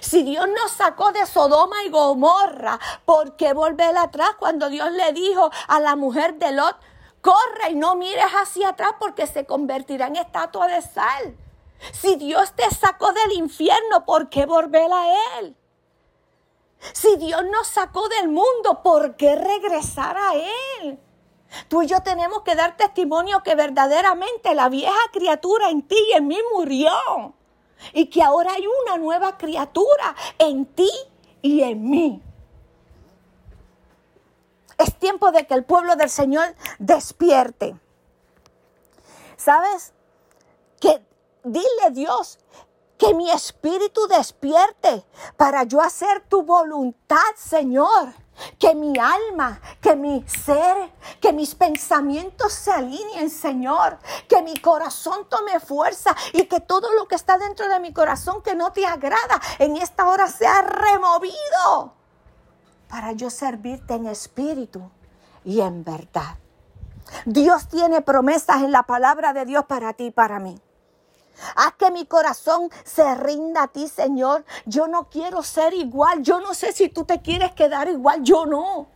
si 0.00 0.24
Dios 0.24 0.48
nos 0.48 0.72
sacó 0.72 1.12
de 1.12 1.24
Sodoma 1.26 1.76
y 1.84 1.90
Gomorra, 1.90 2.80
¿por 3.04 3.36
qué 3.36 3.52
volver 3.52 3.96
atrás 3.96 4.30
cuando 4.36 4.68
Dios 4.68 4.90
le 4.90 5.12
dijo 5.12 5.48
a 5.68 5.78
la 5.78 5.94
mujer 5.94 6.34
de 6.34 6.50
Lot, 6.50 6.76
corre 7.20 7.70
y 7.70 7.76
no 7.76 7.94
mires 7.94 8.32
hacia 8.42 8.70
atrás 8.70 8.94
porque 8.98 9.28
se 9.28 9.46
convertirá 9.46 10.08
en 10.08 10.16
estatua 10.16 10.66
de 10.66 10.82
sal? 10.82 11.36
Si 11.92 12.16
Dios 12.16 12.52
te 12.54 12.68
sacó 12.74 13.12
del 13.12 13.38
infierno, 13.38 14.04
¿por 14.04 14.28
qué 14.28 14.44
volver 14.44 14.90
a 14.92 15.38
Él? 15.38 15.56
Si 16.92 17.16
Dios 17.16 17.42
nos 17.50 17.66
sacó 17.66 18.08
del 18.08 18.28
mundo, 18.28 18.82
¿por 18.82 19.16
qué 19.16 19.34
regresar 19.34 20.16
a 20.16 20.34
Él? 20.34 20.98
Tú 21.68 21.82
y 21.82 21.86
yo 21.86 22.02
tenemos 22.02 22.42
que 22.42 22.54
dar 22.54 22.76
testimonio 22.76 23.42
que 23.42 23.54
verdaderamente 23.54 24.54
la 24.54 24.68
vieja 24.68 24.98
criatura 25.12 25.70
en 25.70 25.82
ti 25.82 25.96
y 26.10 26.12
en 26.12 26.26
mí 26.26 26.38
murió. 26.54 26.92
Y 27.92 28.06
que 28.06 28.22
ahora 28.22 28.52
hay 28.54 28.64
una 28.84 28.98
nueva 28.98 29.38
criatura 29.38 30.14
en 30.38 30.66
ti 30.66 30.90
y 31.42 31.62
en 31.62 31.88
mí. 31.88 32.22
Es 34.76 34.96
tiempo 34.98 35.32
de 35.32 35.46
que 35.46 35.54
el 35.54 35.64
pueblo 35.64 35.96
del 35.96 36.10
Señor 36.10 36.54
despierte. 36.78 37.76
¿Sabes? 39.36 39.92
Que 40.80 41.02
dile 41.44 41.90
Dios 41.92 42.38
que 42.98 43.14
mi 43.14 43.30
espíritu 43.30 44.06
despierte 44.08 45.06
para 45.36 45.62
yo 45.62 45.80
hacer 45.80 46.20
tu 46.28 46.42
voluntad, 46.42 47.16
Señor. 47.36 48.12
Que 48.58 48.72
mi 48.74 48.96
alma, 48.98 49.60
que 49.80 49.96
mi 49.96 50.24
ser, 50.28 50.92
que 51.20 51.32
mis 51.32 51.56
pensamientos 51.56 52.52
se 52.52 52.70
alineen, 52.70 53.30
Señor. 53.30 53.98
Que 54.28 54.42
mi 54.42 54.56
corazón 54.58 55.28
tome 55.28 55.58
fuerza 55.60 56.14
y 56.32 56.44
que 56.44 56.60
todo 56.60 56.92
lo 56.92 57.08
que 57.08 57.14
está 57.14 57.38
dentro 57.38 57.68
de 57.68 57.80
mi 57.80 57.92
corazón 57.92 58.42
que 58.42 58.54
no 58.54 58.72
te 58.72 58.84
agrada 58.86 59.40
en 59.58 59.76
esta 59.76 60.08
hora 60.08 60.28
sea 60.28 60.62
removido. 60.62 61.94
Para 62.88 63.12
yo 63.12 63.30
servirte 63.30 63.94
en 63.94 64.06
espíritu 64.06 64.90
y 65.44 65.60
en 65.60 65.84
verdad. 65.84 66.36
Dios 67.24 67.68
tiene 67.68 68.02
promesas 68.02 68.62
en 68.62 68.72
la 68.72 68.82
palabra 68.82 69.32
de 69.32 69.46
Dios 69.46 69.64
para 69.66 69.92
ti 69.94 70.06
y 70.06 70.10
para 70.10 70.38
mí. 70.38 70.60
Haz 71.56 71.74
que 71.74 71.90
mi 71.90 72.06
corazón 72.06 72.70
se 72.84 73.14
rinda 73.14 73.64
a 73.64 73.68
ti, 73.68 73.88
Señor. 73.88 74.44
Yo 74.66 74.88
no 74.88 75.08
quiero 75.08 75.42
ser 75.42 75.74
igual. 75.74 76.22
Yo 76.22 76.40
no 76.40 76.54
sé 76.54 76.72
si 76.72 76.88
tú 76.88 77.04
te 77.04 77.20
quieres 77.22 77.52
quedar 77.52 77.88
igual. 77.88 78.22
Yo 78.22 78.46
no. 78.46 78.88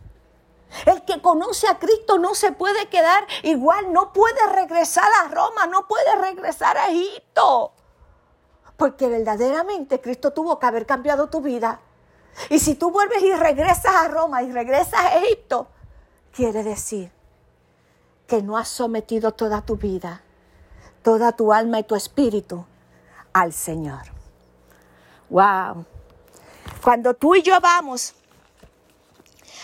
El 0.85 1.03
que 1.03 1.21
conoce 1.21 1.67
a 1.67 1.77
Cristo 1.77 2.17
no 2.17 2.33
se 2.35 2.51
puede 2.51 2.87
quedar 2.89 3.25
igual. 3.43 3.93
No 3.93 4.13
puede 4.13 4.47
regresar 4.47 5.09
a 5.23 5.27
Roma. 5.27 5.67
No 5.67 5.87
puede 5.87 6.15
regresar 6.15 6.77
a 6.77 6.89
Egipto. 6.89 7.73
Porque 8.77 9.07
verdaderamente 9.07 10.01
Cristo 10.01 10.31
tuvo 10.31 10.59
que 10.59 10.65
haber 10.65 10.85
cambiado 10.85 11.29
tu 11.29 11.41
vida. 11.41 11.79
Y 12.49 12.59
si 12.59 12.75
tú 12.75 12.91
vuelves 12.91 13.21
y 13.21 13.33
regresas 13.33 13.95
a 13.95 14.07
Roma 14.07 14.41
y 14.41 14.51
regresas 14.51 14.99
a 14.99 15.17
Egipto, 15.17 15.67
quiere 16.31 16.63
decir 16.63 17.11
que 18.25 18.41
no 18.41 18.57
has 18.57 18.67
sometido 18.67 19.33
toda 19.33 19.61
tu 19.61 19.75
vida 19.75 20.22
toda 21.03 21.33
tu 21.33 21.53
alma 21.53 21.79
y 21.79 21.83
tu 21.83 21.95
espíritu 21.95 22.65
al 23.33 23.53
Señor. 23.53 24.01
Wow. 25.29 25.85
Cuando 26.81 27.13
tú 27.13 27.35
y 27.35 27.41
yo 27.41 27.59
vamos 27.59 28.13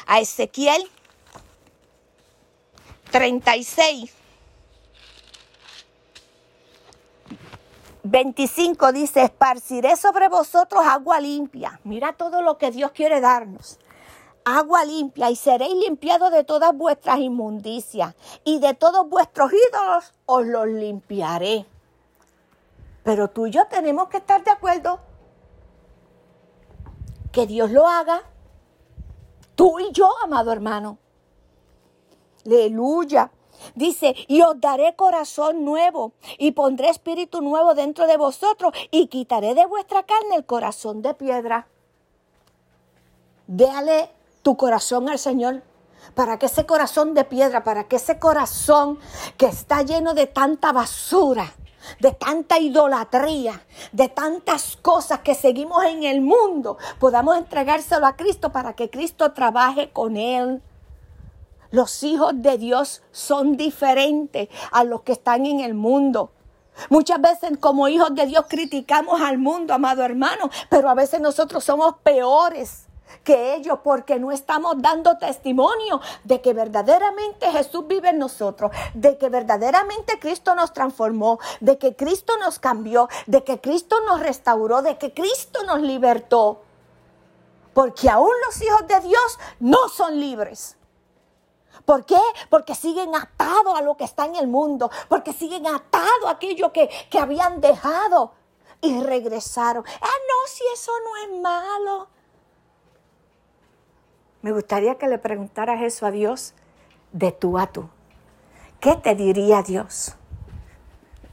a 0.06 0.20
Ezequiel 0.20 0.90
36, 3.12 4.14
25 8.04 8.92
dice, 8.92 9.24
esparciré 9.24 9.96
sobre 9.96 10.30
vosotros 10.30 10.84
agua 10.86 11.20
limpia. 11.20 11.80
Mira 11.84 12.14
todo 12.14 12.42
lo 12.42 12.58
que 12.58 12.72
Dios 12.72 12.92
quiere 12.92 13.22
darnos. 13.22 13.80
Agua 14.52 14.84
limpia 14.84 15.30
y 15.30 15.36
seréis 15.36 15.76
limpiados 15.76 16.32
de 16.32 16.44
todas 16.44 16.76
vuestras 16.76 17.20
inmundicias 17.20 18.16
y 18.44 18.60
de 18.60 18.74
todos 18.74 19.08
vuestros 19.08 19.52
ídolos 19.54 20.12
os 20.26 20.44
los 20.44 20.66
limpiaré. 20.66 21.68
Pero 23.04 23.28
tú 23.30 23.46
y 23.46 23.52
yo 23.52 23.68
tenemos 23.68 24.10
que 24.10 24.18
estar 24.18 24.44
de 24.44 24.50
acuerdo 24.50 25.02
que 27.32 27.46
Dios 27.46 27.70
lo 27.70 27.88
haga. 27.88 28.24
Tú 29.54 29.80
y 29.80 29.92
yo, 29.92 30.10
amado 30.24 30.52
hermano. 30.52 30.98
Aleluya. 32.44 33.30
Dice, 33.76 34.16
y 34.28 34.42
os 34.42 34.60
daré 34.60 34.96
corazón 34.96 35.64
nuevo 35.64 36.14
y 36.40 36.54
pondré 36.54 36.90
espíritu 36.90 37.42
nuevo 37.42 37.76
dentro 37.76 38.08
de 38.08 38.18
vosotros 38.18 38.74
y 38.90 39.10
quitaré 39.10 39.54
de 39.54 39.68
vuestra 39.68 40.02
carne 40.08 40.38
el 40.38 40.46
corazón 40.48 41.04
de 41.04 41.14
piedra. 41.14 41.68
Déale 43.46 44.18
tu 44.42 44.58
corazón 44.58 45.10
al 45.10 45.20
Señor 45.20 45.64
para 46.16 46.40
que 46.40 46.48
ese 46.48 46.66
corazón 46.66 47.14
de 47.14 47.24
piedra, 47.24 47.64
para 47.64 47.86
que 47.86 47.98
ese 47.98 48.20
corazón 48.20 49.00
que 49.38 49.46
está 49.46 49.84
lleno 49.84 50.14
de 50.14 50.28
tanta 50.28 50.72
basura, 50.72 51.54
de 52.00 52.12
tanta 52.12 52.60
idolatría, 52.60 53.64
de 53.92 54.10
tantas 54.10 54.78
cosas 54.78 55.20
que 55.20 55.36
seguimos 55.36 55.84
en 55.86 56.04
el 56.04 56.22
mundo, 56.22 56.78
podamos 57.00 57.38
entregárselo 57.38 58.06
a 58.06 58.16
Cristo 58.16 58.52
para 58.52 58.74
que 58.74 58.90
Cristo 58.90 59.32
trabaje 59.32 59.92
con 59.92 60.18
él. 60.18 60.62
Los 61.72 62.04
hijos 62.04 62.34
de 62.36 62.58
Dios 62.58 63.04
son 63.12 63.56
diferentes 63.56 64.50
a 64.72 64.84
los 64.84 65.02
que 65.02 65.12
están 65.12 65.46
en 65.46 65.60
el 65.60 65.76
mundo. 65.76 66.32
Muchas 66.90 67.22
veces 67.22 67.58
como 67.60 67.88
hijos 67.88 68.16
de 68.16 68.26
Dios 68.26 68.46
criticamos 68.48 69.22
al 69.22 69.38
mundo, 69.38 69.74
amado 69.74 70.04
hermano, 70.04 70.50
pero 70.70 70.90
a 70.90 70.94
veces 70.94 71.20
nosotros 71.20 71.64
somos 71.64 71.96
peores 72.04 72.89
que 73.24 73.56
ellos 73.56 73.80
porque 73.84 74.20
no 74.20 74.32
estamos 74.32 74.76
dando 74.78 75.18
testimonio 75.18 76.02
de 76.24 76.42
que 76.42 76.54
verdaderamente 76.54 77.52
Jesús 77.52 77.88
vive 77.88 78.10
en 78.10 78.20
nosotros, 78.20 78.72
de 78.94 79.18
que 79.18 79.30
verdaderamente 79.30 80.20
Cristo 80.20 80.56
nos 80.56 80.74
transformó, 80.74 81.40
de 81.60 81.78
que 81.78 81.96
Cristo 81.96 82.38
nos 82.38 82.60
cambió, 82.60 83.10
de 83.28 83.44
que 83.44 83.60
Cristo 83.60 83.98
nos 84.08 84.20
restauró, 84.20 84.82
de 84.82 84.98
que 84.98 85.14
Cristo 85.14 85.64
nos 85.64 85.82
libertó. 85.82 86.62
Porque 87.74 88.10
aún 88.10 88.32
los 88.46 88.62
hijos 88.62 88.88
de 88.88 89.00
Dios 89.02 89.40
no 89.60 89.90
son 89.90 90.20
libres. 90.20 90.76
¿Por 91.86 92.06
qué? 92.06 92.20
Porque 92.50 92.76
siguen 92.76 93.16
atados 93.16 93.78
a 93.78 93.82
lo 93.82 93.96
que 93.96 94.04
está 94.04 94.26
en 94.26 94.36
el 94.36 94.48
mundo, 94.48 94.92
porque 95.08 95.34
siguen 95.34 95.66
atados 95.66 96.26
a 96.28 96.32
aquello 96.32 96.72
que, 96.72 96.90
que 97.10 97.20
habían 97.20 97.62
dejado 97.62 98.34
y 98.82 99.02
regresaron. 99.02 99.84
Ah, 100.02 100.08
no, 100.08 100.48
si 100.48 100.64
eso 100.74 100.92
no 101.04 101.18
es 101.18 101.42
malo. 101.42 102.08
Me 104.42 104.52
gustaría 104.52 104.96
que 104.96 105.08
le 105.08 105.18
preguntaras 105.18 105.82
eso 105.82 106.06
a 106.06 106.12
Dios 106.12 106.54
de 107.12 107.32
tú 107.32 107.58
a 107.58 107.68
tú. 107.68 107.90
¿Qué 108.80 108.96
te 108.96 109.16
diría 109.16 109.62
Dios? 109.62 110.16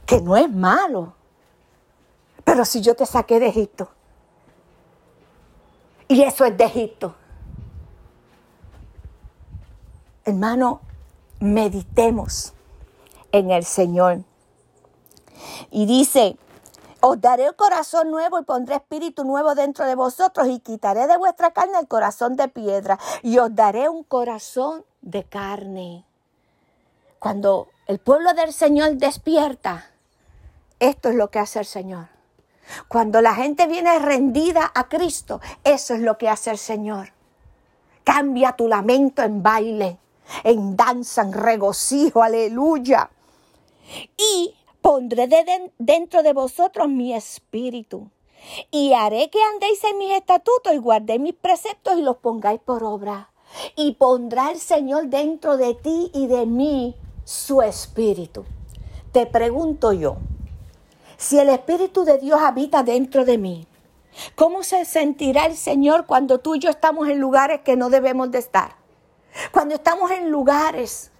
Que 0.05 0.21
no 0.21 0.35
es 0.35 0.49
malo. 0.49 1.13
Pero 2.43 2.65
si 2.65 2.81
yo 2.81 2.95
te 2.95 3.05
saqué 3.05 3.39
de 3.39 3.47
Egipto, 3.47 3.89
y 6.07 6.23
eso 6.23 6.45
es 6.45 6.57
de 6.57 6.63
Egipto, 6.63 7.15
Hermano, 10.27 10.81
meditemos 11.39 12.51
en 13.31 13.49
el 13.49 13.63
Señor. 13.63 14.23
Y 15.71 15.85
dice, 15.85 16.35
os 17.09 17.21
daré 17.21 17.49
un 17.49 17.55
corazón 17.55 18.11
nuevo 18.11 18.39
y 18.39 18.43
pondré 18.43 18.75
espíritu 18.75 19.23
nuevo 19.23 19.55
dentro 19.55 19.85
de 19.85 19.95
vosotros 19.95 20.47
y 20.47 20.59
quitaré 20.59 21.07
de 21.07 21.17
vuestra 21.17 21.51
carne 21.51 21.79
el 21.79 21.87
corazón 21.87 22.35
de 22.35 22.47
piedra 22.47 22.99
y 23.23 23.37
os 23.37 23.53
daré 23.53 23.89
un 23.89 24.03
corazón 24.03 24.85
de 25.01 25.23
carne. 25.23 26.05
Cuando 27.19 27.67
el 27.87 27.99
pueblo 27.99 28.33
del 28.33 28.53
Señor 28.53 28.97
despierta, 28.97 29.91
esto 30.79 31.09
es 31.09 31.15
lo 31.15 31.29
que 31.29 31.39
hace 31.39 31.59
el 31.59 31.65
Señor. 31.65 32.07
Cuando 32.87 33.21
la 33.21 33.33
gente 33.33 33.65
viene 33.67 33.97
rendida 33.99 34.71
a 34.75 34.89
Cristo, 34.89 35.39
eso 35.63 35.93
es 35.93 36.01
lo 36.01 36.17
que 36.17 36.29
hace 36.29 36.51
el 36.51 36.57
Señor. 36.57 37.13
Cambia 38.03 38.51
tu 38.53 38.67
lamento 38.67 39.23
en 39.23 39.41
baile 39.41 39.99
en 40.43 40.75
danza, 40.75 41.21
en 41.21 41.33
regocijo, 41.33 42.21
aleluya. 42.21 43.09
Y 44.17 44.55
pondré 44.87 45.27
dentro 45.77 46.23
de 46.23 46.31
vosotros 46.31 46.87
mi 46.87 47.13
espíritu. 47.13 48.09
Y 48.71 48.93
haré 48.93 49.29
que 49.29 49.43
andéis 49.43 49.83
en 49.83 49.97
mis 49.97 50.13
estatutos 50.13 50.73
y 50.73 50.77
guardéis 50.77 51.19
mis 51.19 51.33
preceptos 51.33 51.97
y 51.97 52.01
los 52.01 52.15
pongáis 52.15 52.61
por 52.61 52.85
obra. 52.85 53.29
Y 53.75 53.95
pondrá 53.95 54.49
el 54.49 54.59
Señor 54.59 55.07
dentro 55.07 55.57
de 55.57 55.73
ti 55.73 56.09
y 56.13 56.27
de 56.27 56.45
mí 56.45 56.95
su 57.25 57.61
espíritu. 57.61 58.45
Te 59.11 59.25
pregunto 59.25 59.91
yo, 59.91 60.19
si 61.17 61.37
el 61.37 61.49
Espíritu 61.49 62.05
de 62.05 62.17
Dios 62.19 62.39
habita 62.41 62.81
dentro 62.83 63.25
de 63.25 63.37
mí, 63.37 63.67
¿cómo 64.35 64.63
se 64.63 64.85
sentirá 64.85 65.47
el 65.47 65.57
Señor 65.57 66.05
cuando 66.05 66.39
tú 66.39 66.55
y 66.55 66.59
yo 66.59 66.69
estamos 66.69 67.09
en 67.09 67.19
lugares 67.19 67.59
que 67.59 67.75
no 67.75 67.89
debemos 67.89 68.31
de 68.31 68.39
estar? 68.39 68.77
Cuando 69.51 69.75
estamos 69.75 70.11
en 70.11 70.31
lugares 70.31 71.11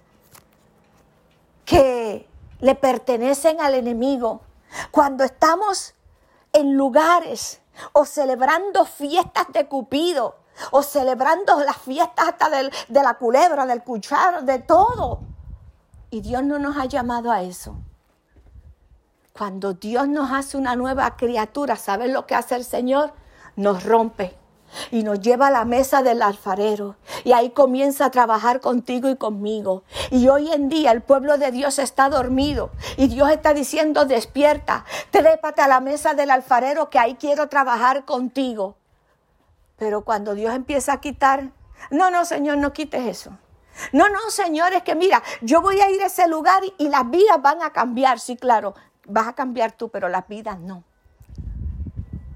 que 1.66 2.26
le 2.60 2.74
pertenecen 2.74 3.60
al 3.60 3.74
enemigo, 3.74 4.42
cuando 4.90 5.24
estamos 5.24 5.94
en 6.52 6.76
lugares 6.76 7.60
o 7.92 8.04
celebrando 8.04 8.84
fiestas 8.84 9.46
de 9.52 9.66
Cupido, 9.68 10.36
o 10.72 10.82
celebrando 10.82 11.60
las 11.60 11.76
fiestas 11.76 12.28
hasta 12.28 12.50
de 12.50 13.02
la 13.02 13.14
culebra, 13.14 13.64
del 13.66 13.82
cucharo, 13.82 14.42
de 14.42 14.58
todo. 14.58 15.20
Y 16.10 16.20
Dios 16.20 16.42
no 16.42 16.58
nos 16.58 16.76
ha 16.76 16.86
llamado 16.86 17.30
a 17.30 17.42
eso. 17.42 17.76
Cuando 19.32 19.74
Dios 19.74 20.08
nos 20.08 20.32
hace 20.32 20.56
una 20.56 20.74
nueva 20.74 21.16
criatura, 21.16 21.76
¿sabes 21.76 22.10
lo 22.10 22.26
que 22.26 22.34
hace 22.34 22.56
el 22.56 22.64
Señor? 22.64 23.12
Nos 23.54 23.84
rompe 23.84 24.36
y 24.90 25.02
nos 25.02 25.20
lleva 25.20 25.48
a 25.48 25.50
la 25.50 25.64
mesa 25.64 26.02
del 26.02 26.22
alfarero. 26.22 26.96
Y 27.24 27.32
ahí 27.32 27.50
comienza 27.50 28.06
a 28.06 28.10
trabajar 28.10 28.60
contigo 28.60 29.08
y 29.08 29.16
conmigo. 29.16 29.84
Y 30.10 30.28
hoy 30.28 30.52
en 30.52 30.68
día 30.68 30.92
el 30.92 31.02
pueblo 31.02 31.38
de 31.38 31.50
Dios 31.50 31.78
está 31.78 32.08
dormido 32.08 32.70
y 32.96 33.08
Dios 33.08 33.30
está 33.30 33.54
diciendo, 33.54 34.04
despierta, 34.04 34.84
trépate 35.10 35.62
a 35.62 35.68
la 35.68 35.80
mesa 35.80 36.14
del 36.14 36.30
alfarero 36.30 36.90
que 36.90 36.98
ahí 36.98 37.14
quiero 37.14 37.48
trabajar 37.48 38.04
contigo. 38.04 38.76
Pero 39.76 40.02
cuando 40.02 40.34
Dios 40.34 40.54
empieza 40.54 40.94
a 40.94 41.00
quitar, 41.00 41.50
no, 41.90 42.10
no, 42.10 42.24
Señor, 42.24 42.58
no 42.58 42.72
quites 42.72 43.06
eso. 43.06 43.32
No, 43.92 44.08
no, 44.08 44.30
Señor, 44.30 44.72
es 44.72 44.82
que 44.82 44.94
mira, 44.94 45.22
yo 45.40 45.62
voy 45.62 45.80
a 45.80 45.90
ir 45.90 46.02
a 46.02 46.06
ese 46.06 46.26
lugar 46.26 46.62
y 46.78 46.88
las 46.88 47.08
vidas 47.08 47.40
van 47.40 47.62
a 47.62 47.72
cambiar. 47.72 48.18
Sí, 48.18 48.36
claro, 48.36 48.74
vas 49.06 49.28
a 49.28 49.34
cambiar 49.34 49.72
tú, 49.72 49.88
pero 49.88 50.08
las 50.08 50.26
vidas 50.26 50.58
no. 50.58 50.84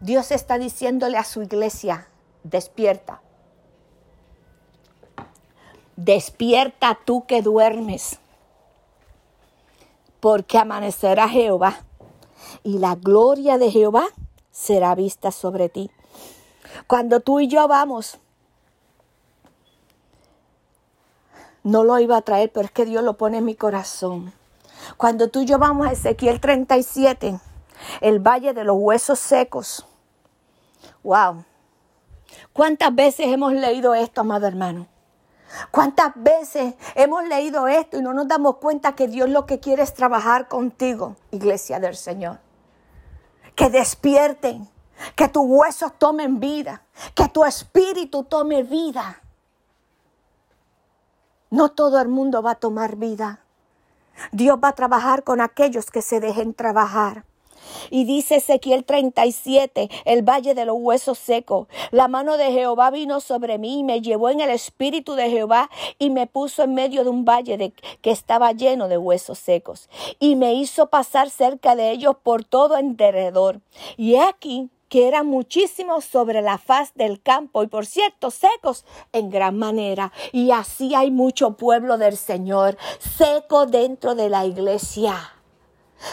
Dios 0.01 0.31
está 0.31 0.59
diciéndole 0.59 1.17
a 1.17 1.25
su 1.25 1.43
iglesia, 1.43 2.09
despierta. 2.45 3.21
Despierta 5.97 6.99
tú 7.05 7.27
que 7.27 7.43
duermes, 7.43 8.19
porque 10.21 10.59
amanecerá 10.59 11.29
Jehová 11.29 11.85
y 12.63 12.79
la 12.79 12.95
gloria 12.95 13.59
de 13.59 13.71
Jehová 13.71 14.07
será 14.51 14.95
vista 14.95 15.31
sobre 15.31 15.69
ti. 15.69 15.91
Cuando 16.87 17.21
tú 17.21 17.41
y 17.41 17.49
yo 17.49 17.69
vamos, 17.69 18.19
no 21.63 21.85
lo 21.85 21.99
iba 21.99 22.17
a 22.17 22.23
traer, 22.23 22.51
pero 22.53 22.67
es 22.67 22.73
que 22.73 22.85
Dios 22.85 23.05
lo 23.05 23.17
pone 23.17 23.39
en 23.39 23.45
mi 23.45 23.55
corazón. 23.55 24.33
Cuando 24.97 25.29
tú 25.29 25.43
y 25.43 25.45
yo 25.45 25.59
vamos 25.59 25.87
a 25.87 25.93
Ezequiel 25.93 26.41
37, 26.41 27.39
el 28.01 28.19
valle 28.19 28.53
de 28.53 28.65
los 28.65 28.77
huesos 28.79 29.19
secos. 29.19 29.87
Wow. 31.03 31.45
¿Cuántas 32.53 32.95
veces 32.95 33.27
hemos 33.29 33.53
leído 33.53 33.95
esto, 33.95 34.21
amado 34.21 34.47
hermano? 34.47 34.89
¿Cuántas 35.71 36.13
veces 36.17 36.75
hemos 36.95 37.25
leído 37.25 37.69
esto 37.69 37.99
y 37.99 38.03
no 38.03 38.15
nos 38.15 38.29
damos 38.29 38.57
cuenta 38.57 38.95
que 38.95 39.09
Dios 39.09 39.29
lo 39.29 39.47
que 39.47 39.61
quiere 39.61 39.83
es 39.83 39.95
trabajar 39.95 40.49
contigo, 40.49 41.17
iglesia 41.31 41.79
del 41.79 41.97
Señor? 41.97 42.39
Que 43.55 43.69
despierten, 43.69 44.69
que 45.15 45.29
tus 45.29 45.45
huesos 45.45 45.93
tomen 45.99 46.41
vida, 46.41 46.83
que 47.15 47.29
tu 47.29 47.45
espíritu 47.45 48.25
tome 48.25 48.63
vida. 48.63 49.21
No 51.51 51.71
todo 51.71 52.01
el 52.01 52.09
mundo 52.09 52.43
va 52.43 52.53
a 52.53 52.55
tomar 52.55 52.97
vida. 52.97 53.41
Dios 54.31 54.59
va 54.63 54.69
a 54.69 54.75
trabajar 54.75 55.23
con 55.23 55.41
aquellos 55.41 55.91
que 55.91 56.03
se 56.03 56.21
dejen 56.21 56.55
trabajar. 56.55 57.25
Y 57.91 58.05
dice 58.05 58.37
Ezequiel 58.37 58.85
37, 58.85 59.89
el 60.05 60.23
valle 60.23 60.55
de 60.55 60.65
los 60.65 60.77
huesos 60.79 61.19
secos. 61.19 61.69
La 61.91 62.09
mano 62.09 62.37
de 62.37 62.53
Jehová 62.53 62.91
vino 62.91 63.21
sobre 63.21 63.59
mí 63.59 63.81
y 63.81 63.85
me 63.85 64.01
llevó 64.01 64.31
en 64.31 64.41
el 64.41 64.51
espíritu 64.51 65.15
de 65.15 65.31
Jehová 65.31 65.71
y 65.99 66.11
me 66.11 66.27
puso 66.27 66.63
en 66.63 66.75
medio 66.75 67.05
de 67.05 67.11
un 67.11 67.25
valle 67.25 67.73
que 68.01 68.11
estaba 68.11 68.53
lleno 68.53 68.89
de 68.89 68.99
huesos 68.99 69.39
secos. 69.39 69.89
Y 70.19 70.37
me 70.37 70.55
hizo 70.55 70.87
pasar 70.87 71.31
cerca 71.31 71.77
de 71.77 71.91
ellos 71.91 72.17
por 72.23 72.45
todo 72.45 72.77
en 72.77 72.97
derredor. 72.97 73.61
Y 73.97 74.17
aquí 74.17 74.71
que 74.93 75.09
eran 75.09 75.27
muchísimos 75.27 76.05
sobre 76.05 76.43
la 76.43 76.59
faz 76.59 76.93
del 76.95 77.23
campo 77.23 77.63
y 77.63 77.67
por 77.67 77.87
cierto 77.87 78.31
secos 78.31 78.85
en 79.13 79.31
gran 79.31 79.59
manera. 79.59 80.13
Y 80.33 80.51
así 80.51 80.95
hay 80.95 81.11
mucho 81.11 81.57
pueblo 81.57 81.97
del 81.97 82.19
Señor 82.19 82.77
seco 83.17 83.65
dentro 83.65 84.15
de 84.15 84.29
la 84.29 84.45
iglesia. 84.45 85.42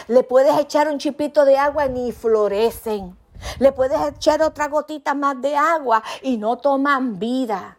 Le 0.08 0.22
puedes 0.22 0.58
echar 0.58 0.88
un 0.88 0.98
chipito 0.98 1.44
de 1.44 1.56
agua 1.56 1.86
y 1.86 1.90
ni 1.90 2.12
florecen. 2.12 3.16
Le 3.58 3.72
puedes 3.72 4.00
echar 4.08 4.42
otra 4.42 4.68
gotita 4.68 5.14
más 5.14 5.40
de 5.40 5.56
agua 5.56 6.02
y 6.22 6.36
no 6.36 6.58
toman 6.58 7.18
vida. 7.18 7.76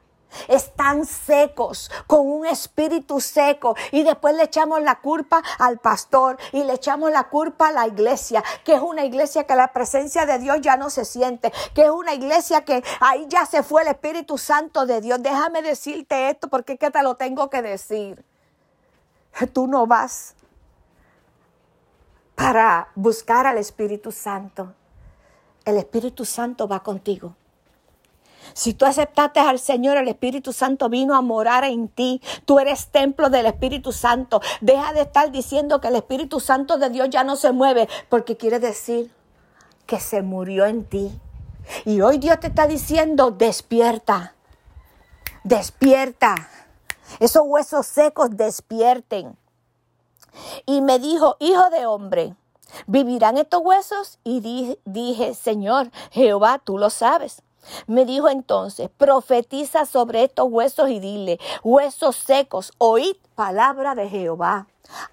Están 0.48 1.06
secos, 1.06 1.92
con 2.08 2.26
un 2.26 2.46
espíritu 2.46 3.20
seco. 3.20 3.76
Y 3.92 4.04
después 4.04 4.36
le 4.36 4.44
echamos 4.44 4.82
la 4.82 5.00
culpa 5.00 5.44
al 5.60 5.80
pastor 5.80 6.38
y 6.54 6.64
le 6.64 6.74
echamos 6.74 7.12
la 7.12 7.26
culpa 7.26 7.68
a 7.68 7.72
la 7.72 7.88
iglesia, 7.88 8.44
que 8.64 8.76
es 8.76 8.82
una 8.82 9.04
iglesia 9.04 9.44
que 9.44 9.56
la 9.56 9.74
presencia 9.74 10.26
de 10.26 10.40
Dios 10.40 10.62
ya 10.62 10.78
no 10.78 10.90
se 10.90 11.06
siente, 11.06 11.52
que 11.74 11.84
es 11.84 11.90
una 11.90 12.14
iglesia 12.14 12.64
que 12.64 12.84
ahí 13.02 13.26
ya 13.28 13.46
se 13.46 13.62
fue 13.62 13.82
el 13.82 13.90
Espíritu 13.90 14.38
Santo 14.38 14.86
de 14.86 15.02
Dios. 15.02 15.22
Déjame 15.22 15.62
decirte 15.62 16.30
esto 16.30 16.48
porque 16.48 16.74
es 16.74 16.80
que 16.80 16.92
te 16.92 17.04
lo 17.04 17.16
tengo 17.16 17.50
que 17.50 17.62
decir. 17.62 18.24
Tú 19.54 19.68
no 19.68 19.86
vas 19.88 20.36
para 22.42 22.88
buscar 22.96 23.46
al 23.46 23.60
Espíritu 23.60 24.12
Santo. 24.12 24.74
El 25.64 25.78
Espíritu 25.78 26.26
Santo 26.26 26.68
va 26.68 26.82
contigo. 26.82 27.36
Si 28.54 28.74
tú 28.74 28.86
aceptaste 28.86 29.40
al 29.40 29.60
Señor, 29.60 29.98
el 29.98 30.08
Espíritu 30.08 30.52
Santo 30.52 30.90
vino 30.90 31.14
a 31.14 31.22
morar 31.22 31.66
en 31.66 31.88
ti. 31.88 32.20
Tú 32.46 32.58
eres 32.58 32.88
templo 32.88 33.30
del 33.30 33.46
Espíritu 33.46 33.92
Santo. 33.92 34.42
Deja 34.60 34.92
de 34.92 35.02
estar 35.02 35.32
diciendo 35.32 35.80
que 35.80 35.90
el 35.90 35.96
Espíritu 35.98 36.40
Santo 36.40 36.80
de 36.80 36.90
Dios 36.90 37.12
ya 37.12 37.24
no 37.24 37.36
se 37.36 37.52
mueve, 37.52 37.88
porque 38.10 38.36
quiere 38.36 38.58
decir 38.58 39.12
que 39.86 40.00
se 40.00 40.24
murió 40.24 40.66
en 40.66 40.84
ti. 40.86 41.12
Y 41.86 42.02
hoy 42.02 42.18
Dios 42.18 42.40
te 42.40 42.48
está 42.48 42.66
diciendo, 42.66 43.30
despierta, 43.30 44.34
despierta. 45.44 46.50
Esos 47.20 47.44
huesos 47.46 47.86
secos 47.86 48.32
despierten. 48.32 49.38
Y 50.66 50.82
me 50.82 51.00
dijo, 51.00 51.36
hijo 51.40 51.70
de 51.70 51.86
hombre, 51.86 52.36
¿vivirán 52.88 53.38
estos 53.38 53.62
huesos? 53.64 54.20
Y 54.24 54.78
dije, 54.86 55.34
Señor, 55.34 55.92
Jehová, 56.12 56.60
tú 56.64 56.78
lo 56.78 56.90
sabes. 56.90 57.42
Me 57.88 58.06
dijo 58.06 58.30
entonces, 58.30 58.90
profetiza 58.98 59.86
sobre 59.86 60.24
estos 60.24 60.48
huesos 60.50 60.90
y 60.90 61.00
dile, 61.00 61.40
huesos 61.64 62.16
secos, 62.16 62.74
oíd 62.78 63.16
palabra 63.36 63.96
de 63.96 64.10
Jehová. 64.10 64.68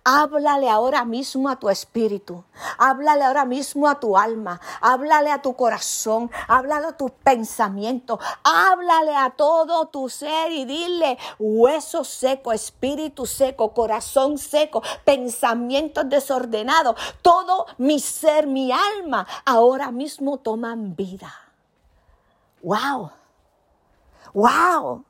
Háblale 0.04 0.68
ahora 0.68 1.04
mismo 1.04 1.48
a 1.48 1.56
tu 1.56 1.68
espíritu, 1.68 2.44
háblale 2.78 3.24
ahora 3.24 3.44
mismo 3.44 3.88
a 3.88 4.00
tu 4.00 4.16
alma, 4.16 4.60
háblale 4.80 5.30
a 5.30 5.40
tu 5.40 5.54
corazón, 5.54 6.30
háblale 6.48 6.88
a 6.88 6.96
tus 6.96 7.12
pensamientos, 7.12 8.18
háblale 8.42 9.14
a 9.14 9.30
todo 9.30 9.86
tu 9.86 10.08
ser 10.08 10.50
y 10.50 10.64
dile 10.64 11.16
hueso 11.38 12.02
seco, 12.02 12.52
espíritu 12.52 13.24
seco, 13.24 13.72
corazón 13.72 14.38
seco, 14.38 14.82
pensamientos 15.04 16.08
desordenados, 16.08 16.96
todo 17.22 17.66
mi 17.76 18.00
ser, 18.00 18.46
mi 18.46 18.72
alma, 18.72 19.26
ahora 19.44 19.92
mismo 19.92 20.38
toman 20.38 20.96
vida. 20.96 21.47
¡Wow! 22.62 23.10
¡Wow! 24.34 25.04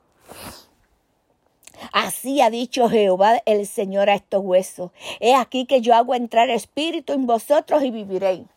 Así 1.93 2.41
ha 2.41 2.49
dicho 2.49 2.89
Jehová 2.89 3.41
el 3.45 3.65
Señor 3.65 4.09
a 4.09 4.15
estos 4.15 4.43
huesos. 4.43 4.91
He 5.19 5.33
aquí 5.35 5.65
que 5.65 5.81
yo 5.81 5.95
hago 5.95 6.13
entrar 6.13 6.49
espíritu 6.49 7.13
en 7.13 7.25
vosotros 7.25 7.83
y 7.83 7.91
viviréis. 7.91 8.47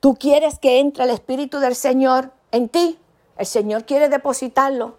¿Tú 0.00 0.14
quieres 0.14 0.58
que 0.58 0.80
entre 0.80 1.04
el 1.04 1.10
espíritu 1.10 1.58
del 1.58 1.74
Señor 1.74 2.32
en 2.52 2.68
ti? 2.68 2.98
El 3.36 3.46
Señor 3.46 3.84
quiere 3.84 4.08
depositarlo, 4.08 4.96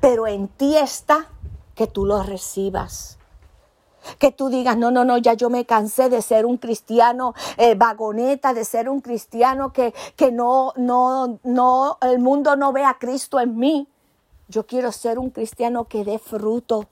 pero 0.00 0.26
en 0.26 0.48
ti 0.48 0.76
está 0.76 1.28
que 1.74 1.86
tú 1.86 2.06
lo 2.06 2.22
recibas. 2.22 3.18
Que 4.18 4.32
tú 4.32 4.48
digas, 4.48 4.76
no, 4.76 4.90
no, 4.90 5.04
no, 5.04 5.18
ya 5.18 5.34
yo 5.34 5.50
me 5.50 5.64
cansé 5.64 6.08
de 6.08 6.22
ser 6.22 6.46
un 6.46 6.58
cristiano 6.58 7.34
eh, 7.56 7.74
vagoneta, 7.74 8.54
de 8.54 8.64
ser 8.64 8.88
un 8.88 9.00
cristiano 9.00 9.72
que, 9.72 9.94
que 10.16 10.32
no, 10.32 10.72
no, 10.76 11.38
no, 11.42 11.98
el 12.02 12.18
mundo 12.18 12.56
no 12.56 12.72
ve 12.72 12.84
a 12.84 12.94
Cristo 12.98 13.40
en 13.40 13.56
mí. 13.56 13.88
Yo 14.48 14.66
quiero 14.66 14.92
ser 14.92 15.18
un 15.18 15.30
cristiano 15.30 15.84
que 15.84 16.04
dé 16.04 16.18
fruto, 16.18 16.86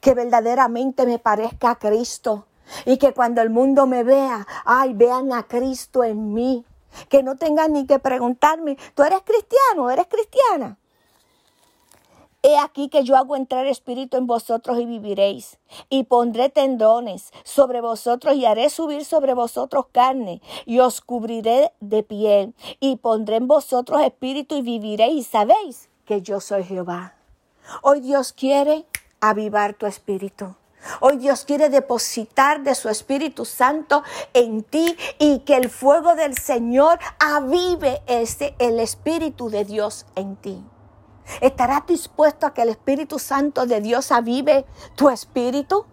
que 0.00 0.14
verdaderamente 0.14 1.04
me 1.06 1.18
parezca 1.18 1.70
a 1.70 1.78
Cristo. 1.78 2.46
Y 2.86 2.96
que 2.96 3.12
cuando 3.12 3.42
el 3.42 3.50
mundo 3.50 3.86
me 3.86 4.04
vea, 4.04 4.46
ay, 4.64 4.94
vean 4.94 5.32
a 5.32 5.42
Cristo 5.42 6.04
en 6.04 6.32
mí. 6.32 6.64
Que 7.08 7.22
no 7.22 7.36
tengan 7.36 7.72
ni 7.72 7.86
que 7.86 7.98
preguntarme, 7.98 8.76
¿tú 8.94 9.02
eres 9.02 9.20
cristiano? 9.22 9.90
¿Eres 9.90 10.06
cristiana? 10.06 10.78
He 12.44 12.58
aquí 12.58 12.88
que 12.88 13.04
yo 13.04 13.16
hago 13.16 13.36
entrar 13.36 13.66
espíritu 13.66 14.16
en 14.16 14.26
vosotros 14.26 14.80
y 14.80 14.84
viviréis, 14.84 15.58
y 15.88 16.04
pondré 16.04 16.48
tendones 16.48 17.30
sobre 17.44 17.80
vosotros 17.80 18.34
y 18.34 18.46
haré 18.46 18.68
subir 18.68 19.04
sobre 19.04 19.32
vosotros 19.32 19.86
carne, 19.92 20.42
y 20.66 20.80
os 20.80 21.00
cubriré 21.00 21.72
de 21.78 22.02
piel, 22.02 22.54
y 22.80 22.96
pondré 22.96 23.36
en 23.36 23.46
vosotros 23.46 24.00
espíritu 24.02 24.56
y 24.56 24.62
viviréis, 24.62 25.14
y 25.14 25.22
sabéis 25.22 25.88
que 26.04 26.20
yo 26.20 26.40
soy 26.40 26.64
Jehová. 26.64 27.14
Hoy 27.82 28.00
Dios 28.00 28.32
quiere 28.32 28.86
avivar 29.20 29.74
tu 29.74 29.86
espíritu. 29.86 30.56
Hoy 30.98 31.18
Dios 31.18 31.44
quiere 31.44 31.68
depositar 31.68 32.64
de 32.64 32.74
su 32.74 32.88
Espíritu 32.88 33.44
Santo 33.44 34.02
en 34.34 34.64
ti 34.64 34.96
y 35.20 35.38
que 35.40 35.56
el 35.56 35.70
fuego 35.70 36.16
del 36.16 36.36
Señor 36.36 36.98
avive 37.20 38.02
ese, 38.08 38.56
el 38.58 38.80
Espíritu 38.80 39.48
de 39.48 39.64
Dios 39.64 40.06
en 40.16 40.34
ti. 40.34 40.60
¿Estarás 41.40 41.86
dispuesto 41.86 42.46
a 42.46 42.54
que 42.54 42.62
el 42.62 42.68
Espíritu 42.68 43.18
Santo 43.18 43.66
de 43.66 43.80
Dios 43.80 44.12
avive 44.12 44.64
tu 44.96 45.08
espíritu? 45.08 45.84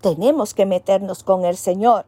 Tenemos 0.00 0.54
que 0.54 0.66
meternos 0.66 1.22
con 1.22 1.44
el 1.44 1.56
Señor. 1.56 2.06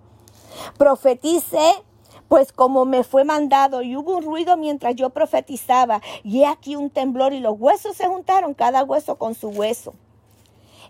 Profetice, 0.78 1.82
pues 2.28 2.52
como 2.52 2.84
me 2.84 3.04
fue 3.04 3.24
mandado, 3.24 3.82
y 3.82 3.96
hubo 3.96 4.16
un 4.16 4.24
ruido 4.24 4.56
mientras 4.56 4.94
yo 4.94 5.10
profetizaba, 5.10 6.00
y 6.22 6.42
he 6.42 6.46
aquí 6.46 6.76
un 6.76 6.90
temblor, 6.90 7.32
y 7.32 7.40
los 7.40 7.58
huesos 7.58 7.96
se 7.96 8.06
juntaron, 8.06 8.54
cada 8.54 8.84
hueso 8.84 9.16
con 9.16 9.34
su 9.34 9.48
hueso. 9.48 9.94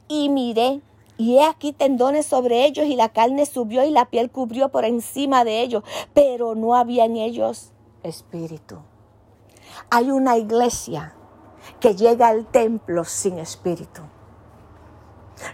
Y 0.09 0.28
miré, 0.28 0.80
y 1.16 1.37
he 1.37 1.44
aquí 1.44 1.72
tendones 1.72 2.26
sobre 2.26 2.66
ellos, 2.66 2.87
y 2.87 2.96
la 2.96 3.11
carne 3.11 3.46
subió, 3.46 3.85
y 3.85 3.90
la 3.90 4.06
piel 4.06 4.30
cubrió 4.30 4.70
por 4.70 4.85
encima 4.85 5.44
de 5.44 5.62
ellos, 5.62 5.85
pero 6.12 6.54
no 6.54 6.74
había 6.74 7.04
en 7.04 7.16
ellos 7.16 7.72
espíritu. 8.02 8.78
Hay 9.88 10.10
una 10.10 10.36
iglesia 10.36 11.14
que 11.78 11.94
llega 11.94 12.28
al 12.28 12.46
templo 12.46 13.04
sin 13.04 13.38
espíritu. 13.38 14.02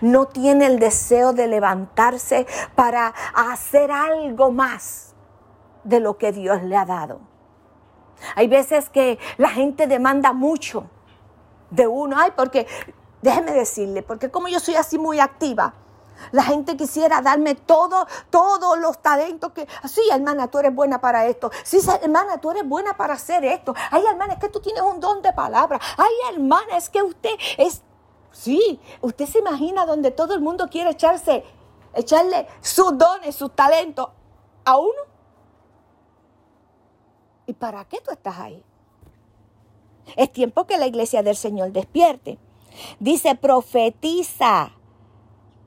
No 0.00 0.26
tiene 0.26 0.66
el 0.66 0.78
deseo 0.78 1.32
de 1.32 1.46
levantarse 1.46 2.46
para 2.74 3.14
hacer 3.34 3.92
algo 3.92 4.50
más 4.50 5.14
de 5.84 6.00
lo 6.00 6.18
que 6.18 6.32
Dios 6.32 6.62
le 6.62 6.76
ha 6.76 6.84
dado. 6.84 7.20
Hay 8.34 8.48
veces 8.48 8.88
que 8.90 9.18
la 9.36 9.50
gente 9.50 9.86
demanda 9.86 10.32
mucho 10.32 10.90
de 11.70 11.86
uno. 11.86 12.16
Ay, 12.18 12.32
porque, 12.36 12.66
déjeme 13.22 13.52
decirle, 13.52 14.02
porque 14.02 14.30
como 14.30 14.48
yo 14.48 14.58
soy 14.58 14.74
así 14.74 14.98
muy 14.98 15.20
activa, 15.20 15.74
la 16.33 16.42
gente 16.42 16.76
quisiera 16.76 17.20
darme 17.20 17.55
todo, 17.55 18.07
todos 18.31 18.79
los 18.79 19.00
talentos 19.00 19.52
que, 19.52 19.66
sí, 19.88 20.00
hermana, 20.11 20.48
tú 20.48 20.59
eres 20.59 20.74
buena 20.74 21.00
para 21.00 21.26
esto. 21.26 21.50
Sí, 21.64 21.79
hermana, 22.02 22.38
tú 22.38 22.50
eres 22.50 22.68
buena 22.68 22.96
para 22.96 23.14
hacer 23.14 23.44
esto. 23.44 23.74
Ay, 23.90 24.05
hermana, 24.07 24.35
es 24.35 24.40
que 24.40 24.48
tú 24.48 24.61
tienes 24.61 24.83
un 24.83 25.00
don 25.00 25.22
de 25.22 25.33
palabra. 25.33 25.81
Ay, 25.96 26.35
hermana, 26.35 26.76
es 26.76 26.88
que 26.88 27.02
usted 27.02 27.35
es, 27.59 27.83
sí, 28.31 28.81
usted 29.00 29.26
se 29.26 29.38
imagina 29.38 29.87
donde 29.87 30.11
todo 30.11 30.35
el 30.35 30.40
mundo 30.40 30.68
quiere 30.70 30.90
echarse, 30.90 31.44
echarle 31.94 32.46
sus 32.61 32.96
dones, 32.96 33.35
sus 33.35 33.55
talentos 33.55 34.11
a 34.64 34.76
uno. 34.76 35.16
¿Y 37.46 37.52
para 37.52 37.85
qué 37.85 38.00
tú 38.00 38.11
estás 38.11 38.38
ahí? 38.38 38.62
Es 40.16 40.33
tiempo 40.33 40.66
que 40.66 40.79
la 40.79 40.87
iglesia 40.87 41.22
del 41.22 41.37
Señor 41.37 41.72
despierte. 41.72 42.38
Dice, 43.00 43.35
profetiza 43.35 44.72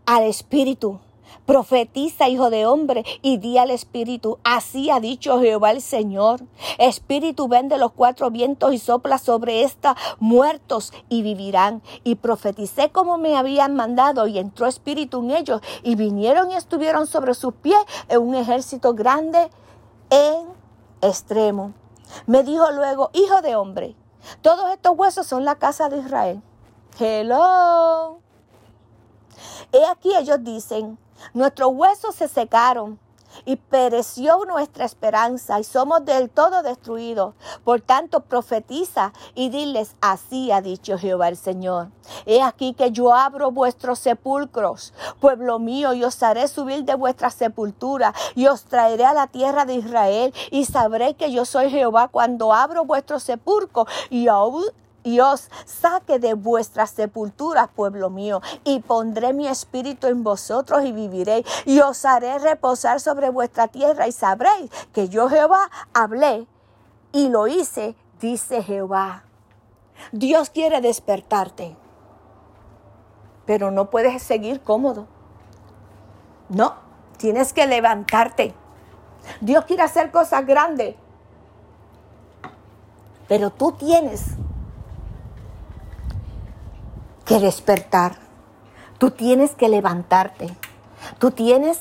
al 0.09 0.23
Espíritu. 0.23 0.99
Profetiza, 1.45 2.29
hijo 2.29 2.49
de 2.49 2.65
hombre, 2.65 3.05
y 3.21 3.37
di 3.37 3.59
al 3.59 3.69
Espíritu. 3.69 4.39
Así 4.43 4.89
ha 4.89 4.99
dicho 4.99 5.39
Jehová 5.39 5.69
el 5.69 5.83
Señor. 5.83 6.41
Espíritu, 6.79 7.47
ven 7.47 7.69
de 7.69 7.77
los 7.77 7.91
cuatro 7.91 8.31
vientos 8.31 8.73
y 8.73 8.79
sopla 8.79 9.19
sobre 9.19 9.61
esta 9.61 9.95
muertos 10.19 10.93
y 11.09 11.21
vivirán. 11.21 11.83
Y 12.03 12.15
profeticé 12.15 12.89
como 12.89 13.19
me 13.19 13.37
habían 13.37 13.75
mandado, 13.75 14.25
y 14.25 14.39
entró 14.39 14.65
Espíritu 14.65 15.19
en 15.19 15.31
ellos, 15.31 15.61
y 15.83 15.93
vinieron 15.95 16.49
y 16.49 16.55
estuvieron 16.55 17.05
sobre 17.05 17.35
sus 17.35 17.53
pies 17.53 17.79
en 18.07 18.21
un 18.21 18.33
ejército 18.33 18.95
grande 18.95 19.51
en 20.09 20.47
extremo. 21.01 21.73
Me 22.25 22.41
dijo 22.43 22.71
luego, 22.71 23.11
hijo 23.13 23.43
de 23.43 23.55
hombre, 23.55 23.95
todos 24.41 24.71
estos 24.71 24.97
huesos 24.97 25.27
son 25.27 25.45
la 25.45 25.55
casa 25.55 25.87
de 25.87 25.99
Israel. 25.99 26.41
Hello. 26.99 28.18
He 29.71 29.85
aquí 29.85 30.15
ellos 30.15 30.43
dicen, 30.43 30.97
Nuestros 31.33 31.71
huesos 31.73 32.15
se 32.15 32.27
secaron 32.27 32.99
y 33.45 33.57
pereció 33.57 34.43
nuestra 34.45 34.85
esperanza 34.85 35.59
y 35.59 35.63
somos 35.63 36.03
del 36.05 36.29
todo 36.29 36.63
destruidos. 36.63 37.35
Por 37.63 37.81
tanto, 37.81 38.21
profetiza 38.21 39.13
y 39.35 39.49
diles, 39.49 39.95
así 40.01 40.51
ha 40.51 40.61
dicho 40.61 40.97
Jehová 40.97 41.27
el 41.27 41.37
Señor. 41.37 41.89
He 42.25 42.41
aquí 42.41 42.73
que 42.73 42.91
yo 42.91 43.13
abro 43.13 43.51
vuestros 43.51 43.99
sepulcros, 43.99 44.93
pueblo 45.19 45.59
mío, 45.59 45.93
y 45.93 46.03
os 46.03 46.23
haré 46.23 46.47
subir 46.47 46.83
de 46.85 46.95
vuestra 46.95 47.29
sepultura 47.29 48.13
y 48.35 48.47
os 48.47 48.63
traeré 48.63 49.05
a 49.05 49.13
la 49.13 49.27
tierra 49.27 49.65
de 49.65 49.75
Israel 49.75 50.33
y 50.49 50.65
sabré 50.65 51.13
que 51.13 51.31
yo 51.31 51.45
soy 51.45 51.69
Jehová 51.69 52.07
cuando 52.07 52.53
abro 52.53 52.85
vuestros 52.85 53.23
sepulcros 53.23 53.87
y 54.09 54.27
aún 54.27 54.65
y 55.03 55.19
os 55.19 55.49
saque 55.65 56.19
de 56.19 56.33
vuestras 56.33 56.91
sepulturas, 56.91 57.69
pueblo 57.69 58.09
mío, 58.09 58.41
y 58.63 58.79
pondré 58.79 59.33
mi 59.33 59.47
espíritu 59.47 60.07
en 60.07 60.23
vosotros 60.23 60.83
y 60.83 60.91
viviréis, 60.91 61.45
y 61.65 61.79
os 61.79 62.05
haré 62.05 62.39
reposar 62.39 62.99
sobre 62.99 63.29
vuestra 63.29 63.67
tierra, 63.67 64.07
y 64.07 64.11
sabréis 64.11 64.69
que 64.93 65.09
yo 65.09 65.29
Jehová 65.29 65.69
hablé 65.93 66.47
y 67.11 67.29
lo 67.29 67.47
hice, 67.47 67.95
dice 68.19 68.63
Jehová. 68.63 69.23
Dios 70.11 70.49
quiere 70.49 70.81
despertarte, 70.81 71.75
pero 73.45 73.71
no 73.71 73.89
puedes 73.89 74.21
seguir 74.23 74.61
cómodo. 74.61 75.07
No, 76.49 76.75
tienes 77.17 77.53
que 77.53 77.67
levantarte. 77.67 78.53
Dios 79.41 79.65
quiere 79.65 79.83
hacer 79.83 80.11
cosas 80.11 80.45
grandes, 80.45 80.95
pero 83.27 83.51
tú 83.51 83.73
tienes 83.73 84.37
que 87.29 87.39
despertar. 87.39 88.15
Tú 88.97 89.11
tienes 89.11 89.53
que 89.53 89.69
levantarte. 89.69 90.47
Tú 91.19 91.29
tienes 91.29 91.79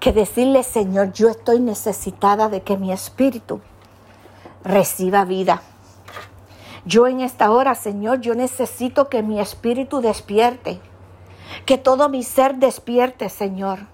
que 0.00 0.12
decirle, 0.12 0.64
Señor, 0.64 1.14
yo 1.14 1.30
estoy 1.30 1.60
necesitada 1.60 2.50
de 2.50 2.60
que 2.60 2.76
mi 2.76 2.92
espíritu 2.92 3.62
reciba 4.62 5.24
vida. 5.24 5.62
Yo 6.84 7.06
en 7.06 7.22
esta 7.22 7.50
hora, 7.50 7.74
Señor, 7.74 8.20
yo 8.20 8.34
necesito 8.34 9.08
que 9.08 9.22
mi 9.22 9.40
espíritu 9.40 10.02
despierte, 10.02 10.78
que 11.64 11.78
todo 11.78 12.10
mi 12.10 12.22
ser 12.22 12.56
despierte, 12.56 13.30
Señor, 13.30 13.86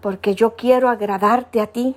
porque 0.00 0.34
yo 0.34 0.56
quiero 0.56 0.88
agradarte 0.88 1.60
a 1.60 1.66
ti 1.66 1.96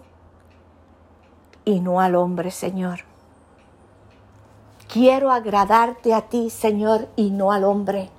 y 1.63 1.79
no 1.79 2.01
al 2.01 2.15
hombre, 2.15 2.51
Señor. 2.51 3.08
Quiero 4.91 5.31
agradarte 5.31 6.15
a 6.15 6.21
ti, 6.21 6.49
Señor, 6.49 7.09
y 7.15 7.29
no 7.29 7.51
al 7.51 7.63
hombre. 7.63 8.09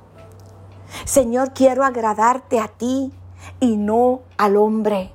Señor, 1.05 1.53
quiero 1.53 1.83
agradarte 1.83 2.61
a 2.61 2.69
ti 2.69 3.13
y 3.59 3.77
no 3.77 4.21
al 4.39 4.57
hombre. 4.57 5.11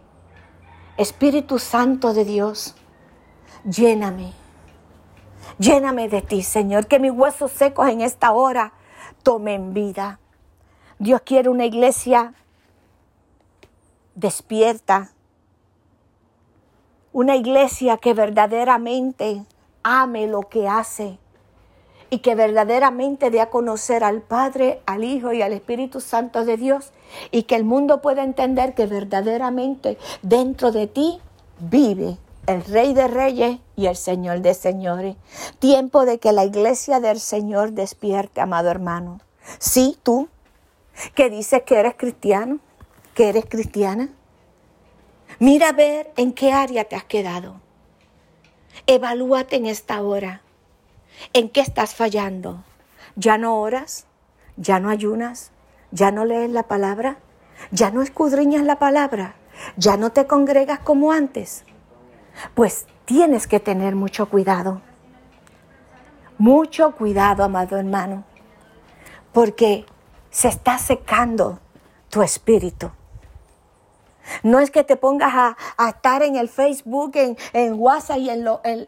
Espíritu 0.98 1.58
Santo 1.58 2.14
de 2.14 2.26
Dios, 2.26 2.76
lléname. 3.64 4.34
Lléname 5.58 6.10
de 6.10 6.22
ti, 6.22 6.44
Señor, 6.44 6.88
que 6.88 7.00
mis 7.00 7.12
huesos 7.12 7.54
secos 7.54 7.88
en 7.88 8.02
esta 8.02 8.34
hora 8.34 8.74
tomen 9.24 9.74
vida. 9.74 10.20
Dios 11.00 11.22
quiere 11.22 11.48
una 11.48 11.64
iglesia 11.64 12.34
despierta, 14.14 15.14
una 17.14 17.38
iglesia 17.38 17.96
que 17.96 18.14
verdaderamente 18.14 19.46
ame 19.84 20.28
lo 20.28 20.42
que 20.50 20.68
hace, 20.68 21.18
y 22.10 22.20
que 22.20 22.36
verdaderamente 22.36 23.32
dé 23.32 23.42
a 23.42 23.50
conocer 23.50 24.04
al 24.04 24.22
Padre, 24.22 24.82
al 24.86 25.04
Hijo 25.04 25.34
y 25.34 25.42
al 25.42 25.54
Espíritu 25.54 26.02
Santo 26.02 26.46
de 26.46 26.58
Dios 26.58 26.92
y 27.32 27.44
que 27.44 27.56
el 27.56 27.64
mundo 27.64 28.02
pueda 28.02 28.24
entender 28.24 28.74
que 28.74 28.86
verdaderamente 28.86 29.98
dentro 30.22 30.72
de 30.72 30.88
ti 30.88 31.20
vive 31.60 32.18
el 32.48 32.64
Rey 32.64 32.94
de 32.94 33.08
Reyes 33.08 33.60
y 33.76 33.88
el 33.88 33.96
Señor 33.96 34.42
de 34.42 34.54
Señores. 34.54 35.16
Tiempo 35.60 36.06
de 36.06 36.20
que 36.20 36.32
la 36.32 36.46
iglesia 36.46 37.00
del 37.00 37.20
Señor 37.20 37.72
despierte, 37.72 38.42
amado 38.42 38.70
hermano. 38.70 39.20
Sí, 39.60 39.98
tú, 40.04 40.30
que 41.14 41.30
dices 41.30 41.64
que 41.64 41.80
eres 41.80 41.96
cristiano, 41.96 42.60
que 43.14 43.30
eres 43.30 43.46
cristiana. 43.46 44.10
Mira 45.40 45.70
a 45.70 45.74
ver 45.74 46.12
en 46.18 46.34
qué 46.34 46.52
área 46.52 46.86
te 46.86 46.96
has 46.96 47.04
quedado. 47.04 47.56
Evalúate 48.88 49.56
en 49.56 49.66
esta 49.66 50.02
hora. 50.02 50.42
¿En 51.34 51.50
qué 51.50 51.62
estás 51.62 51.96
fallando? 51.96 52.64
¿Ya 53.16 53.38
no 53.38 53.60
oras? 53.60 54.06
¿Ya 54.58 54.80
no 54.80 54.90
ayunas? 54.90 55.52
¿Ya 55.92 56.12
no 56.12 56.26
lees 56.26 56.50
la 56.50 56.64
palabra? 56.64 57.18
¿Ya 57.72 57.92
no 57.92 58.02
escudriñas 58.02 58.64
la 58.64 58.80
palabra? 58.80 59.36
¿Ya 59.78 59.98
no 59.98 60.12
te 60.12 60.28
congregas 60.28 60.80
como 60.80 61.12
antes? 61.12 61.64
Pues 62.54 62.88
tienes 63.06 63.48
que 63.48 63.60
tener 63.60 63.96
mucho 63.96 64.30
cuidado. 64.30 64.82
Mucho 66.38 66.92
cuidado, 66.92 67.44
amado 67.46 67.78
hermano, 67.78 68.26
porque 69.32 69.86
se 70.30 70.50
está 70.50 70.78
secando 70.78 71.60
tu 72.10 72.22
espíritu. 72.22 72.92
No 74.44 74.60
es 74.60 74.72
que 74.72 74.84
te 74.84 74.96
pongas 74.96 75.34
a, 75.78 75.90
estar 75.90 76.24
en 76.24 76.36
el 76.36 76.50
Facebook, 76.50 77.14
en, 77.16 77.74
WhatsApp 77.80 78.18
y 78.18 78.30
eh, 78.30 78.88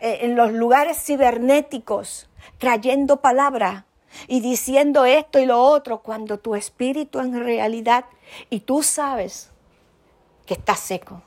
en 0.00 0.36
los 0.36 0.52
lugares 0.52 0.98
cibernéticos 1.04 2.28
trayendo 2.58 3.18
palabra 3.18 3.86
y 4.28 4.40
diciendo 4.40 5.04
esto 5.04 5.38
y 5.38 5.46
lo 5.46 5.60
otro, 5.60 6.00
cuando 6.00 6.38
tu 6.38 6.54
espíritu 6.54 7.20
en 7.20 7.38
realidad, 7.38 8.04
y 8.50 8.60
tú 8.60 8.82
sabes 8.82 9.50
que 10.46 10.54
está 10.54 10.76
seco, 10.76 11.22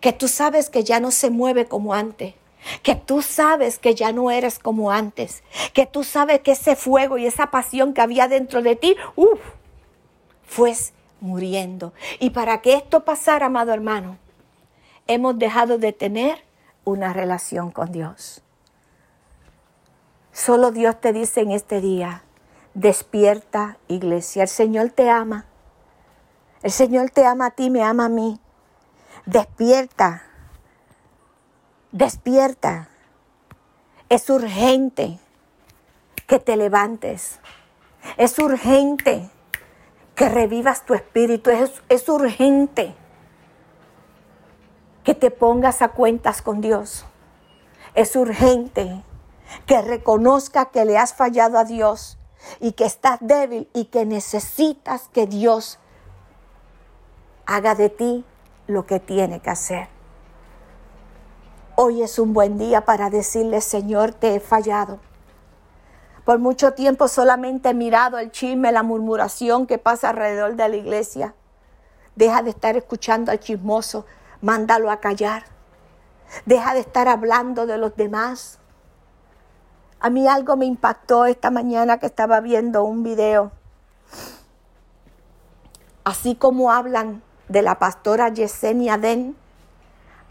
que 0.00 0.12
tú 0.12 0.28
sabes 0.28 0.70
que 0.70 0.84
ya 0.84 1.00
no 1.00 1.10
se 1.10 1.30
mueve 1.30 1.66
como 1.66 1.94
antes, 1.94 2.34
que 2.82 2.94
tú 2.94 3.22
sabes 3.22 3.78
que 3.78 3.94
ya 3.94 4.12
no 4.12 4.30
eres 4.30 4.58
como 4.58 4.90
antes, 4.90 5.42
que 5.72 5.86
tú 5.86 6.04
sabes 6.04 6.40
que 6.40 6.52
ese 6.52 6.74
fuego 6.74 7.18
y 7.18 7.26
esa 7.26 7.50
pasión 7.50 7.94
que 7.94 8.00
había 8.00 8.28
dentro 8.28 8.62
de 8.62 8.76
ti, 8.76 8.96
uff, 9.14 9.40
fue 10.44 10.74
muriendo. 11.26 11.92
Y 12.18 12.30
para 12.30 12.62
que 12.62 12.74
esto 12.74 13.04
pasara, 13.04 13.46
amado 13.46 13.72
hermano, 13.72 14.18
hemos 15.06 15.38
dejado 15.38 15.78
de 15.78 15.92
tener 15.92 16.38
una 16.84 17.12
relación 17.12 17.70
con 17.70 17.92
Dios. 17.92 18.42
Solo 20.32 20.70
Dios 20.70 21.00
te 21.00 21.12
dice 21.12 21.40
en 21.40 21.50
este 21.50 21.80
día, 21.80 22.22
despierta 22.74 23.78
iglesia, 23.88 24.42
el 24.42 24.48
Señor 24.48 24.90
te 24.90 25.10
ama. 25.10 25.46
El 26.62 26.70
Señor 26.70 27.10
te 27.10 27.24
ama 27.24 27.46
a 27.46 27.50
ti, 27.50 27.70
me 27.70 27.82
ama 27.82 28.06
a 28.06 28.08
mí. 28.08 28.40
Despierta, 29.24 30.22
despierta. 31.92 32.88
Es 34.08 34.30
urgente 34.30 35.18
que 36.26 36.38
te 36.38 36.56
levantes. 36.56 37.40
Es 38.16 38.38
urgente 38.38 39.30
que 40.16 40.28
revivas 40.28 40.84
tu 40.84 40.94
espíritu. 40.94 41.50
Es, 41.88 42.08
urgente 42.08 42.96
que 45.04 45.14
te 45.14 45.30
pongas 45.30 45.82
a 45.82 45.88
cuentas 45.88 46.42
con 46.42 46.60
Dios. 46.60 47.04
Es 47.94 48.16
urgente 48.16 49.04
que 49.66 49.80
reconozca 49.80 50.66
que 50.66 50.84
le 50.84 50.98
has 50.98 51.14
fallado 51.14 51.58
a 51.58 51.64
Dios 51.64 52.18
y 52.58 52.72
que 52.72 52.84
estás 52.84 53.18
débil 53.20 53.68
y 53.72 53.86
que 53.86 54.04
necesitas 54.04 55.08
que 55.12 55.26
Dios 55.26 55.78
haga 57.44 57.74
de 57.74 57.90
ti 57.90 58.24
lo 58.66 58.86
que 58.86 58.98
tiene 58.98 59.40
que 59.40 59.50
hacer. 59.50 59.88
Hoy 61.76 62.02
es 62.02 62.18
un 62.18 62.32
buen 62.32 62.58
día 62.58 62.84
para 62.86 63.10
decirle, 63.10 63.60
Señor, 63.60 64.14
te 64.14 64.34
he 64.34 64.40
fallado. 64.40 64.98
Por 66.26 66.40
mucho 66.40 66.72
tiempo 66.72 67.06
solamente 67.06 67.68
he 67.68 67.74
mirado 67.74 68.18
el 68.18 68.32
chisme, 68.32 68.72
la 68.72 68.82
murmuración 68.82 69.68
que 69.68 69.78
pasa 69.78 70.10
alrededor 70.10 70.56
de 70.56 70.68
la 70.68 70.76
iglesia. 70.76 71.34
Deja 72.16 72.42
de 72.42 72.50
estar 72.50 72.76
escuchando 72.76 73.30
al 73.30 73.38
chismoso, 73.38 74.04
mándalo 74.42 74.90
a 74.90 74.98
callar. 74.98 75.44
Deja 76.44 76.74
de 76.74 76.80
estar 76.80 77.06
hablando 77.06 77.64
de 77.66 77.78
los 77.78 77.94
demás. 77.96 78.58
A 80.00 80.10
mí 80.10 80.26
algo 80.26 80.56
me 80.56 80.66
impactó 80.66 81.26
esta 81.26 81.52
mañana 81.52 81.98
que 81.98 82.06
estaba 82.06 82.40
viendo 82.40 82.82
un 82.82 83.04
video 83.04 83.52
así 86.02 86.34
como 86.36 86.72
hablan 86.72 87.22
de 87.48 87.62
la 87.62 87.80
pastora 87.80 88.28
Yesenia 88.28 88.96
Den, 88.96 89.36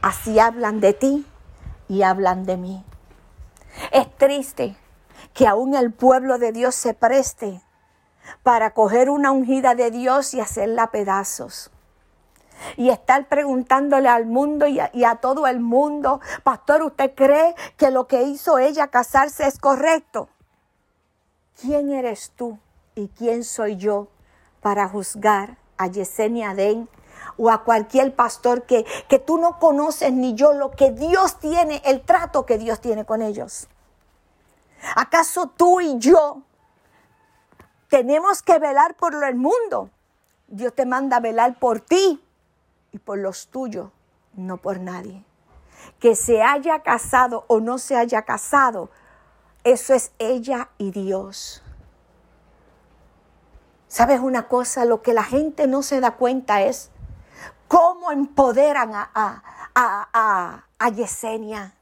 así 0.01 0.39
hablan 0.39 0.81
de 0.81 0.93
ti 0.93 1.25
y 1.89 2.01
hablan 2.03 2.45
de 2.45 2.57
mí. 2.57 2.85
Es 3.91 4.09
triste 4.17 4.77
que 5.33 5.47
aún 5.47 5.75
el 5.75 5.93
pueblo 5.93 6.37
de 6.37 6.51
Dios 6.51 6.75
se 6.75 6.93
preste 6.93 7.61
para 8.43 8.73
coger 8.73 9.09
una 9.09 9.31
ungida 9.31 9.75
de 9.75 9.91
Dios 9.91 10.33
y 10.33 10.41
hacerla 10.41 10.91
pedazos. 10.91 11.71
Y 12.77 12.89
estar 12.89 13.27
preguntándole 13.27 14.07
al 14.07 14.25
mundo 14.25 14.65
y 14.65 14.79
a, 14.79 14.89
y 14.93 15.03
a, 15.03 15.15
todo 15.15 15.45
el 15.45 15.59
mundo, 15.59 16.21
pastor, 16.43 16.83
¿usted 16.83 17.13
cree 17.13 17.53
que 17.77 17.91
lo 17.91 18.07
que 18.07 18.23
hizo 18.23 18.57
ella 18.57 18.87
casarse 18.87 19.45
es 19.45 19.59
correcto? 19.59 20.29
¿Quién 21.59 21.91
eres 21.91 22.31
tú 22.35 22.57
y 22.95 23.09
quién 23.09 23.43
soy 23.43 23.75
yo 23.75 24.07
para 24.61 24.87
juzgar 24.87 25.57
a 25.77 25.87
Yesenia 25.87 26.55
Den 26.55 26.89
o 27.37 27.49
a 27.49 27.63
cualquier 27.63 28.15
pastor 28.15 28.63
que, 28.63 28.85
que 29.09 29.19
tú 29.19 29.37
no 29.37 29.59
conoces 29.59 30.13
ni 30.13 30.33
yo 30.35 30.53
lo 30.53 30.71
que 30.71 30.91
Dios 30.91 31.39
tiene, 31.39 31.81
el 31.85 32.01
trato 32.01 32.45
que 32.45 32.57
Dios 32.57 32.79
tiene 32.79 33.05
con 33.05 33.21
ellos? 33.21 33.67
¿Acaso 34.95 35.47
tú 35.47 35.81
y 35.81 35.97
yo 35.97 36.41
tenemos 37.89 38.41
que 38.41 38.59
velar 38.59 38.95
por 38.95 39.23
el 39.23 39.35
mundo? 39.35 39.89
Dios 40.47 40.73
te 40.73 40.85
manda 40.85 41.17
a 41.17 41.19
velar 41.19 41.57
por 41.59 41.79
ti 41.79 42.23
y 42.91 42.99
por 42.99 43.17
los 43.17 43.47
tuyos, 43.47 43.91
no 44.33 44.57
por 44.57 44.79
nadie. 44.79 45.23
Que 45.99 46.15
se 46.15 46.41
haya 46.41 46.83
casado 46.83 47.45
o 47.47 47.59
no 47.59 47.77
se 47.77 47.95
haya 47.95 48.23
casado, 48.23 48.89
eso 49.63 49.93
es 49.93 50.11
ella 50.19 50.69
y 50.77 50.91
Dios. 50.91 51.63
¿Sabes 53.87 54.19
una 54.19 54.47
cosa? 54.47 54.85
Lo 54.85 55.01
que 55.01 55.13
la 55.13 55.23
gente 55.23 55.67
no 55.67 55.81
se 55.81 55.99
da 55.99 56.11
cuenta 56.11 56.61
es 56.61 56.91
cómo 57.67 58.11
empoderan 58.11 58.93
a, 58.93 59.09
a, 59.13 59.41
a, 59.73 60.65
a 60.77 60.89
Yesenia 60.89 61.74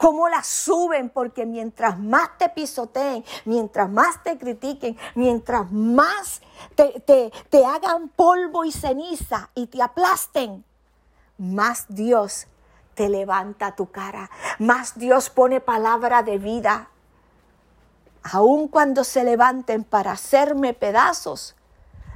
cómo 0.00 0.30
la 0.30 0.42
suben, 0.42 1.10
porque 1.10 1.44
mientras 1.44 1.98
más 1.98 2.38
te 2.38 2.48
pisoteen, 2.48 3.22
mientras 3.44 3.90
más 3.90 4.22
te 4.22 4.38
critiquen, 4.38 4.96
mientras 5.14 5.70
más 5.70 6.40
te, 6.74 7.30
te, 7.50 7.66
hagan 7.66 8.08
polvo 8.08 8.64
y 8.64 8.72
ceniza 8.72 9.50
y 9.54 9.66
te 9.66 9.82
aplasten, 9.82 10.64
más 11.36 11.84
Dios 11.90 12.46
te 12.94 13.10
levanta 13.10 13.76
tu 13.76 13.90
cara, 13.90 14.30
más 14.58 14.98
Dios 14.98 15.28
pone 15.28 15.60
palabra 15.60 16.22
de 16.22 16.38
vida. 16.38 16.88
Aun 18.22 18.68
cuando 18.68 19.04
se 19.04 19.22
levanten 19.22 19.84
para 19.84 20.12
hacerme 20.12 20.72
pedazos, 20.72 21.56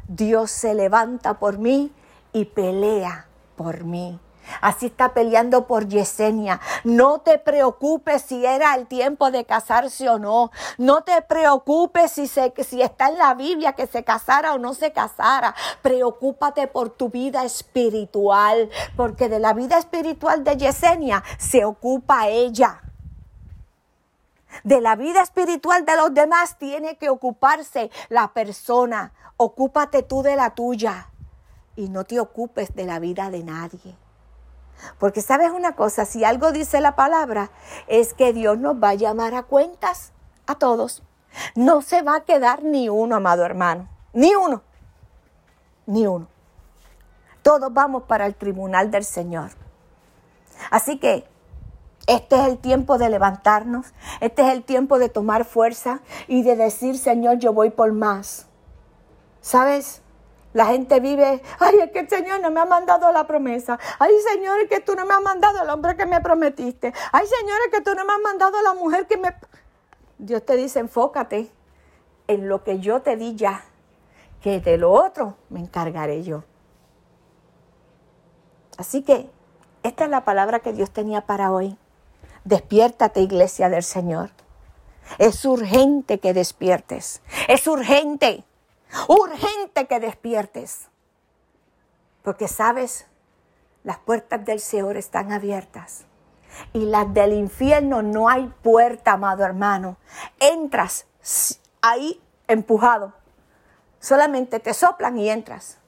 Dios 0.09 0.51
se 0.51 0.75
levanta 0.75 1.39
por 1.39 1.59
mí 1.59 1.93
y 2.33 2.47
pelea 2.47 3.27
por 3.57 3.85
mí. 3.85 4.19
Así 4.61 4.87
está 4.87 5.15
peleando 5.15 5.67
por 5.67 5.89
Yesenia. 5.89 6.61
No 6.85 7.21
te 7.21 7.39
preocupes 7.39 8.23
si 8.23 8.45
era 8.45 8.75
el 8.75 8.87
tiempo 8.87 9.31
de 9.31 9.45
casarse 9.45 10.09
o 10.09 10.19
no. 10.19 10.51
No 10.79 11.03
te 11.03 11.23
preocupes 11.23 12.13
si, 12.13 12.27
si 12.27 12.83
está 12.83 13.09
en 13.09 13.19
la 13.19 13.35
Biblia 13.35 13.73
que 13.73 13.87
se 13.87 14.05
casara 14.05 14.55
o 14.55 14.59
no 14.59 14.75
se 14.75 14.93
casara. 14.93 15.55
Preocúpate 15.83 16.67
por 16.67 16.91
tu 16.91 17.09
vida 17.09 17.45
espiritual, 17.45 18.71
porque 18.97 19.29
de 19.29 19.39
la 19.39 19.53
vida 19.53 19.79
espiritual 19.79 20.45
de 20.45 20.57
Yesenia 20.57 21.23
se 21.39 21.65
ocupa 21.65 22.29
ella. 22.29 22.81
De 24.63 24.81
la 24.81 24.95
vida 24.95 25.21
espiritual 25.23 25.85
de 25.85 25.97
los 25.97 26.15
demás 26.15 26.59
tiene 26.59 26.97
que 26.97 27.11
ocuparse 27.11 27.91
la 28.09 28.33
persona. 28.33 29.13
Ocúpate 29.37 30.03
tú 30.03 30.23
de 30.23 30.37
la 30.37 30.55
tuya 30.55 31.09
y 31.77 31.89
no 31.89 32.05
te 32.05 32.21
ocupes 32.21 32.75
de 32.75 32.85
la 32.85 33.01
vida 33.01 33.31
de 33.31 33.43
nadie. 33.43 33.97
Porque 34.99 35.23
sabes 35.23 35.51
una 35.51 35.77
cosa, 35.77 36.05
si 36.05 36.25
algo 36.25 36.53
dice 36.53 36.81
la 36.81 36.97
palabra, 36.97 37.51
es 37.87 38.15
que 38.15 38.33
Dios 38.33 38.59
nos 38.59 38.77
va 38.77 38.91
a 38.91 38.95
llamar 38.95 39.35
a 39.35 39.45
cuentas 39.45 40.13
a 40.47 40.57
todos. 40.57 41.03
No 41.55 41.83
se 41.83 42.03
va 42.03 42.17
a 42.17 42.25
quedar 42.25 42.63
ni 42.63 42.89
uno, 42.89 43.17
amado 43.17 43.45
hermano. 43.45 43.89
Ni 44.13 44.35
uno. 44.35 44.63
Ni 45.87 46.07
uno. 46.07 46.29
Todos 47.43 47.73
vamos 47.73 48.05
para 48.05 48.27
el 48.27 48.35
tribunal 48.35 48.91
del 48.91 49.05
Señor. 49.05 49.51
Así 50.71 50.99
que 50.99 51.27
este 52.07 52.37
es 52.37 52.47
el 52.47 52.59
tiempo 52.59 52.99
de 52.99 53.09
levantarnos. 53.09 53.93
Este 54.21 54.43
es 54.43 54.53
el 54.53 54.63
tiempo 54.63 54.99
de 54.99 55.09
tomar 55.09 55.45
fuerza 55.45 56.01
y 56.29 56.43
de 56.43 56.57
decir, 56.57 56.99
Señor, 56.99 57.39
yo 57.39 57.53
voy 57.53 57.71
por 57.71 57.93
más. 57.93 58.47
¿Sabes? 59.41 60.03
La 60.55 60.67
gente 60.67 61.01
vive, 61.01 61.43
ay, 61.59 61.81
es 61.81 61.91
que 61.91 61.99
el 61.99 62.09
Señor 62.09 62.41
no 62.41 62.51
me 62.51 62.61
ha 62.61 62.65
mandado 62.65 63.11
la 63.11 63.27
promesa. 63.27 63.77
Ay, 63.99 64.13
Señor, 64.33 64.61
es 64.61 64.69
que 64.69 64.81
tú 64.81 64.95
no 64.95 65.05
me 65.05 65.13
has 65.13 65.21
mandado 65.21 65.61
el 65.61 65.69
hombre 65.69 65.97
que 65.97 66.07
me 66.07 66.21
prometiste. 66.21 66.95
Ay, 67.11 67.27
Señor, 67.27 67.59
es 67.67 67.73
que 67.73 67.81
tú 67.81 67.93
no 67.97 68.05
me 68.05 68.13
has 68.13 68.21
mandado 68.21 68.63
la 68.63 68.73
mujer 68.73 69.09
que 69.09 69.17
me... 69.17 69.35
Dios 70.17 70.47
te 70.47 70.57
dice, 70.57 70.79
enfócate 70.79 71.51
en 72.29 72.49
lo 72.49 72.63
que 72.63 72.79
yo 72.79 73.03
te 73.03 73.17
di 73.17 73.35
ya, 73.35 73.65
que 74.41 74.61
de 74.61 74.79
lo 74.79 74.93
otro 74.93 75.37
me 75.51 75.59
encargaré 75.59 76.23
yo. 76.23 76.45
Así 78.79 79.03
que 79.03 79.29
esta 79.83 80.05
es 80.05 80.11
la 80.11 80.25
palabra 80.25 80.61
que 80.61 80.73
Dios 80.73 80.93
tenía 80.93 81.23
para 81.23 81.51
hoy. 81.51 81.77
Despiértate, 82.45 83.21
iglesia 83.21 83.69
del 83.69 83.83
Señor. 83.83 84.31
Es 85.19 85.45
urgente 85.45 86.21
que 86.21 86.33
despiertes. 86.33 87.23
Es 87.49 87.67
urgente. 87.67 88.45
Urgente 89.09 89.87
que 89.87 90.01
despiertes. 90.01 90.89
Porque 92.23 92.49
sabes, 92.49 93.07
las 93.83 93.99
puertas 93.99 94.45
del 94.45 94.61
Señor 94.61 94.97
están 94.97 95.33
abiertas. 95.33 96.05
Y 96.73 96.87
las 96.87 97.13
del 97.13 97.33
infierno 97.33 98.03
no 98.03 98.29
hay 98.29 98.47
puerta, 98.63 99.13
amado 99.13 99.45
hermano. 99.45 99.97
Entras 100.39 101.07
ahí 101.83 102.21
empujado. 102.49 103.13
Solamente 103.99 104.61
te 104.61 104.73
soplan 104.75 105.19
y 105.19 105.29
entras. 105.31 105.79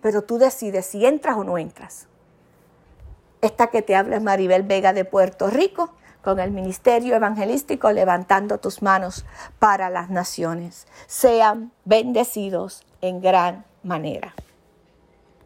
Pero 0.00 0.22
tú 0.22 0.38
decides 0.38 0.86
si 0.86 1.06
entras 1.06 1.36
o 1.36 1.44
no 1.44 1.58
entras. 1.58 2.06
Esta 3.40 3.68
que 3.68 3.82
te 3.82 3.96
habla 3.96 4.16
es 4.16 4.22
Maribel 4.22 4.62
Vega 4.62 4.92
de 4.92 5.04
Puerto 5.04 5.48
Rico 5.48 5.94
con 6.22 6.40
el 6.40 6.50
ministerio 6.50 7.14
evangelístico 7.14 7.90
levantando 7.92 8.58
tus 8.58 8.82
manos 8.82 9.24
para 9.58 9.90
las 9.90 10.10
naciones. 10.10 10.86
Sean 11.06 11.72
bendecidos 11.84 12.84
en 13.00 13.20
gran 13.20 13.64
manera. 13.82 14.34